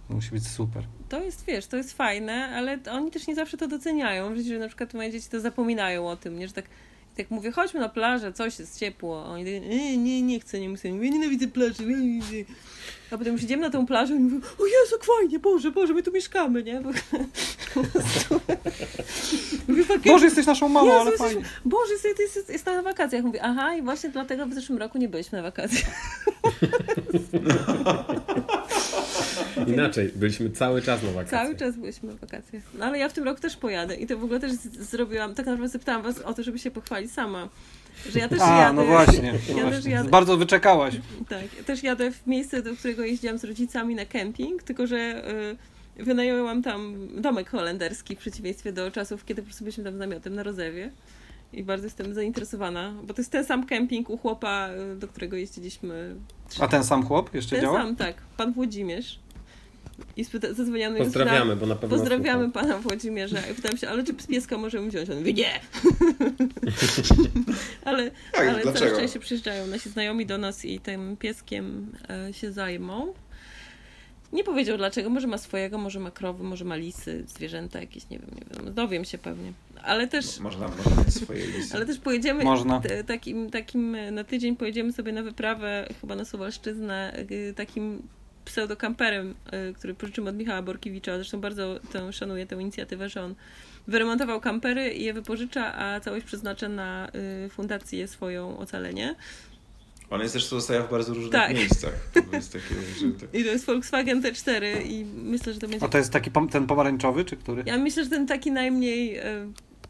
[0.10, 0.84] Musi być super.
[1.10, 4.36] To jest, wiesz, to jest fajne, ale oni też nie zawsze to doceniają.
[4.42, 6.48] Że na przykład moje dzieci to zapominają o tym, nie?
[6.48, 6.66] że tak
[7.18, 9.26] tak mówię, chodźmy na plażę, coś jest ciepło.
[9.26, 10.90] A oni tak, nie, nie, nie chcę, nie muszę.
[10.90, 11.84] Mówię, nienawidzę plaży.
[13.12, 15.94] A potem już idziemy na tą plażę i mówię, o Jezu, jak fajnie, Boże, Boże,
[15.94, 16.82] my tu mieszkamy, nie?
[19.68, 21.42] mówię, Boże, jesteś naszą mamą, Jezu, ale fajnie.
[21.66, 23.24] Boże, jest, jest, jest na wakacjach.
[23.24, 25.92] Mówię, aha, i właśnie dlatego w zeszłym roku nie byliśmy na wakacjach.
[29.68, 31.44] Inaczej, byliśmy cały czas na wakacjach.
[31.44, 32.64] Cały czas byliśmy na wakacjach.
[32.74, 35.46] No ale ja w tym roku też pojadę i to w ogóle też zrobiłam, tak
[35.46, 37.50] naprawdę zapytałam was o to, żeby się pochwalić sama.
[38.10, 38.74] Że ja też A, jadę.
[38.74, 39.34] no właśnie.
[39.58, 40.10] Ja no też jadę.
[40.10, 40.96] Bardzo wyczekałaś.
[41.30, 45.24] Tak, ja też jadę w miejsce, do którego jeździłam z rodzicami na kemping, tylko że
[46.00, 49.98] y, wynajęłam tam domek holenderski w przeciwieństwie do czasów, kiedy po prostu byliśmy tam z
[49.98, 50.92] namiotem na Rozewie.
[51.54, 56.16] i bardzo jestem zainteresowana, bo to jest ten sam kemping u chłopa, do którego jeździliśmy.
[56.60, 57.78] A ten sam chłop jeszcze ten działa?
[57.78, 58.16] Ten sam, tak.
[58.38, 59.20] Pan Włodzimierz.
[60.18, 63.40] I spyta, zadzwoniamy Pozdrawiamy, bo na pewno Pozdrawiamy pana Włodzimierza.
[63.52, 65.10] I pytam się, ale czy z pieska możemy wziąć?
[65.10, 65.52] On mówi, nie!
[67.86, 68.80] ale tak, ale dlaczego?
[68.80, 73.14] coraz częściej przyjeżdżają nasi znajomi do nas i tym pieskiem e, się zajmą.
[74.34, 78.20] Nie powiedział dlaczego, może ma swojego, może ma krowy, może ma lisy, zwierzęta jakieś, nie
[78.20, 79.54] wiem, nie wiem, dowiem się pewnie.
[79.84, 80.40] Ale też...
[80.40, 81.76] Można, można mieć swoje lisy.
[81.76, 82.80] Ale też pojedziemy, można.
[82.80, 88.02] T, takim, takim, na tydzień pojedziemy sobie na wyprawę, chyba na Suwalszczyznę, y, takim
[88.46, 89.36] pseudokamperem,
[89.70, 91.16] y, który pożyczymy od Michała Borkiewicza.
[91.16, 93.36] Zresztą bardzo tę, szanuję tę inicjatywę, że on
[93.88, 97.08] wyremontował kampery i je wypożycza, a całość przeznacza na
[97.46, 99.16] y, fundację swoją ocalenie.
[100.10, 101.54] On jest też zostaje w bardzo różnych tak.
[101.54, 101.94] miejscach.
[102.14, 102.76] To jest takie,
[103.20, 103.30] tak.
[103.34, 105.86] I to jest Volkswagen T4 i myślę, że to będzie...
[105.86, 107.64] A to jest taki ten pomarańczowy, czy który?
[107.66, 109.20] Ja myślę, że ten taki najmniej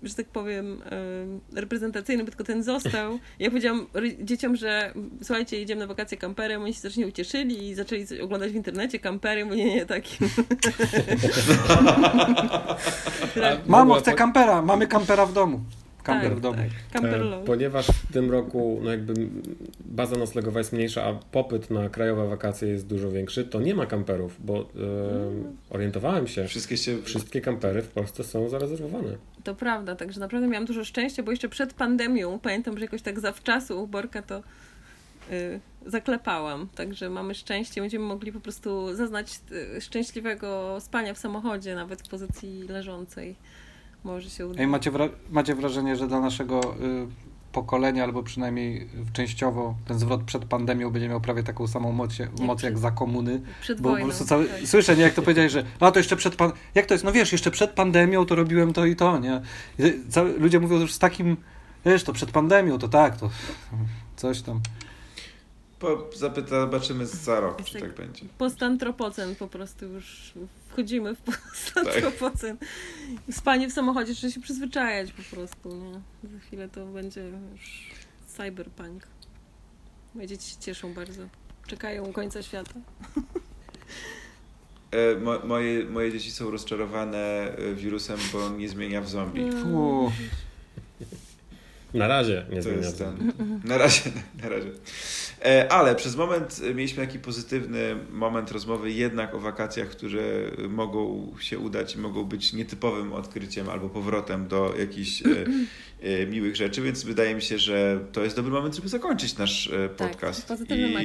[0.04, 0.82] że tak powiem,
[1.54, 3.20] reprezentacyjny, bo tylko ten został.
[3.40, 3.86] Ja powiedziałam
[4.22, 4.94] dzieciom, że
[5.24, 9.46] słuchajcie, jedziemy na wakacje kamperem, oni się strasznie ucieszyli i zaczęli oglądać w internecie kampery,
[9.46, 10.18] bo nie, nie, taki.
[13.68, 15.60] Mamo, chcę kampera, mamy kampera w domu.
[16.06, 16.58] Kamper tak, w domu.
[16.94, 17.04] Tak.
[17.04, 19.14] E, ponieważ w tym roku no jakby
[19.86, 23.86] baza noclegowa jest mniejsza, a popyt na krajowe wakacje jest dużo większy, to nie ma
[23.86, 24.66] kamperów, bo e,
[25.70, 27.02] orientowałem się, Wszystkie, się...
[27.02, 29.18] wszystkie kampery w Polsce są zarezerwowane.
[29.44, 33.20] To prawda, także naprawdę miałam dużo szczęścia, bo jeszcze przed pandemią, pamiętam, że jakoś tak
[33.20, 34.44] zawczasu u Borka to
[35.32, 39.40] yy, zaklepałam, także mamy szczęście, będziemy mogli po prostu zaznać
[39.74, 43.36] yy, szczęśliwego spania w samochodzie, nawet w pozycji leżącej
[44.06, 44.62] może się uda.
[44.62, 47.08] Ej, macie, wra macie wrażenie, że dla naszego y,
[47.52, 52.40] pokolenia, albo przynajmniej częściowo ten zwrot przed pandemią będzie miał prawie taką samą moc, jak,
[52.40, 53.42] moc jak za komuny.
[53.62, 54.06] Przed bo wojną.
[54.06, 54.68] Po prostu cały, tak.
[54.68, 56.52] Słyszę, nie, jak to powiedziałeś, że a to jeszcze przed pan...
[56.76, 57.04] Jak to jest?
[57.04, 59.42] No wiesz, jeszcze przed pandemią to robiłem to i to, nie?
[59.80, 61.38] I cały, ludzie mówią już z takim,
[61.86, 63.30] wiesz, to przed pandemią, to tak, to
[64.16, 64.60] coś tam.
[65.80, 68.26] Po, zapyta, zobaczymy za rok, czy tak będzie.
[68.38, 70.34] Postantropocen po prostu już
[70.70, 72.58] wchodzimy w postantropocen.
[72.58, 72.70] Tak.
[73.32, 76.02] Spanie w samochodzie trzeba się przyzwyczajać po prostu, nie?
[76.30, 77.22] Za chwilę to będzie
[77.52, 77.90] już
[78.28, 79.08] cyberpunk.
[80.16, 81.22] Moje dzieci się cieszą bardzo.
[81.68, 82.74] Czekają końca świata.
[84.92, 89.42] E, mo, moje, moje dzieci są rozczarowane wirusem, bo on nie zmienia w zombie.
[89.42, 90.12] Mm.
[91.96, 92.92] Na razie nie zmienia.
[92.92, 93.32] Ten,
[93.64, 94.02] na razie,
[94.44, 94.70] na razie.
[95.46, 100.22] E, ale przez moment mieliśmy taki pozytywny moment rozmowy jednak o wakacjach, które
[100.70, 105.26] mogą się udać, mogą być nietypowym odkryciem albo powrotem do jakichś e,
[106.02, 109.72] e, miłych rzeczy, więc wydaje mi się, że to jest dobry moment, żeby zakończyć nasz
[109.98, 110.54] tak, podcast.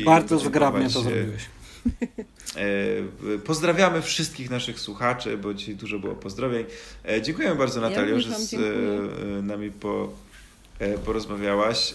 [0.01, 1.43] I bardzo zgrabnie to zrobiłeś.
[3.45, 6.65] Pozdrawiamy wszystkich naszych słuchaczy, bo dzisiaj dużo było pozdrowień.
[7.23, 8.57] Dziękujemy bardzo Natalio, ja że z
[9.47, 10.13] nami po
[11.05, 11.95] porozmawiałaś.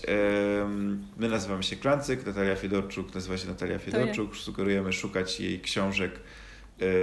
[1.18, 4.36] My nazywamy się Klancyk, Natalia Fiedorczuk nazywa się Natalia Fiedorczuk.
[4.36, 6.12] Sugerujemy szukać jej książek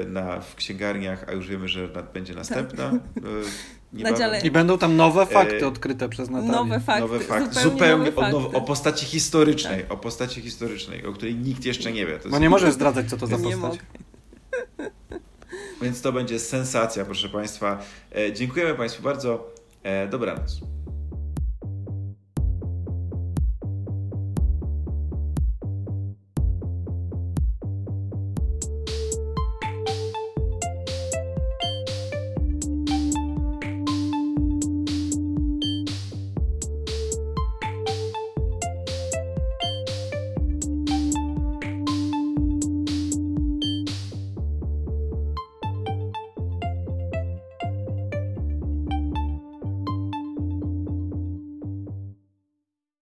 [0.07, 2.93] na, w księgarniach, a już wiemy, że będzie następna.
[4.45, 6.53] I będą tam nowe fakty odkryte przez Natalię.
[6.53, 7.01] Nowe fakty.
[7.01, 7.61] Nowe fakty.
[7.61, 9.83] Zupełnie, Zupełnie o, nowe, o, postaci historycznej.
[9.83, 9.93] Tak.
[9.93, 12.19] O postaci historycznej, o której nikt jeszcze nie wie.
[12.19, 13.79] To Bo nie możesz zdradzać, co to za postać.
[15.83, 17.83] Więc to będzie sensacja, proszę Państwa.
[18.35, 19.55] Dziękujemy Państwu bardzo.
[20.11, 20.61] Dobranoc.